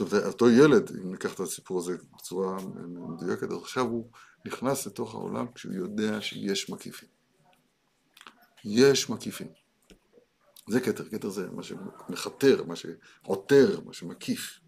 [0.00, 2.56] אומרת, אותו ילד, אם ניקח את הסיפור הזה בצורה
[2.86, 4.10] מדויקת, עכשיו הוא
[4.46, 7.08] נכנס לתוך העולם כשהוא יודע שיש מקיפים.
[8.64, 9.48] יש מקיפים.
[10.68, 14.60] זה כתר, כתר זה מה שמכתר, מה שעותר, מה שמקיף.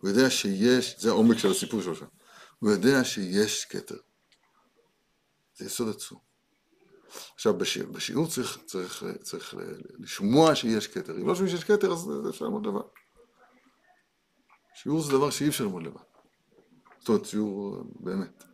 [0.00, 2.06] הוא יודע שיש, זה העומק של הסיפור שלו שם.
[2.64, 3.96] הוא יודע שיש כתר.
[5.56, 6.18] זה יסוד עצום.
[7.34, 9.54] עכשיו, בשיעור, בשיעור צריך, צריך, צריך
[9.98, 11.16] לשמוע שיש כתר.
[11.16, 12.80] אם לא שומעים שיש כתר, אז אפשר ללמוד לבד.
[14.74, 16.00] שיעור זה דבר שאי אפשר ללמוד לבד.
[16.98, 18.44] זאת אומרת, שיעור באמת.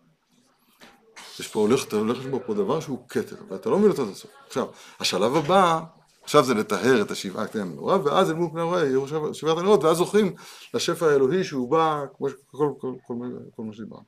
[1.41, 4.09] יש פה, הולך, אתה הולך לשמוע פה דבר שהוא כתר, ואתה לא מבין אותו עד
[4.09, 4.31] הסוף.
[4.47, 4.67] עכשיו,
[5.01, 5.81] השלב הבא,
[6.23, 9.97] עכשיו זה לטהר את השבעה קטעי המנורה, ואז אל מול פני המנורה, שבעת הנרות, ואז
[9.97, 10.35] זוכים
[10.75, 13.14] לשפע האלוהי שהוא בא, כמו כל, כל, כל, כל,
[13.57, 14.05] כל מה שדיברנו.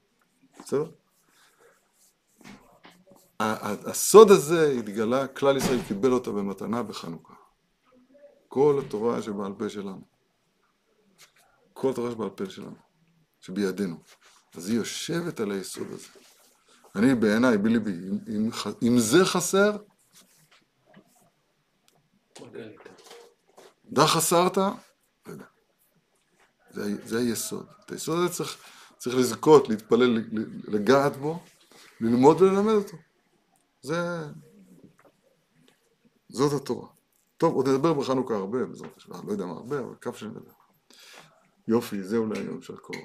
[0.65, 0.85] בסדר?
[3.41, 7.35] הסוד הזה התגלה, כלל ישראל קיבל אותה במתנה בחנוכה.
[8.49, 10.01] כל התורה שבעל פה שלנו,
[11.73, 12.77] כל התורה שבעל פה שלנו,
[13.41, 13.97] שבידינו,
[14.55, 16.09] אז היא יושבת על היסוד הזה.
[16.97, 18.51] אני בעיניי, בליבי, אם, אם,
[18.83, 19.77] אם זה חסר,
[23.85, 24.59] דע חסרת,
[26.71, 27.67] זה, זה היסוד.
[27.85, 28.57] את היסוד הזה צריך,
[28.99, 30.25] צריך לזכות, להתפלל,
[30.69, 31.43] לגעת בו,
[32.01, 32.97] ללמוד וללמד אותו.
[33.83, 33.97] זה...
[36.29, 36.89] זאת התורה.
[37.37, 40.53] טוב, עוד נדבר בחנוכה הרבה, בעזרת השם, לא יודע מה הרבה, אבל כף שנדבר.
[41.69, 42.99] יופי, זה אולי היום של קורא.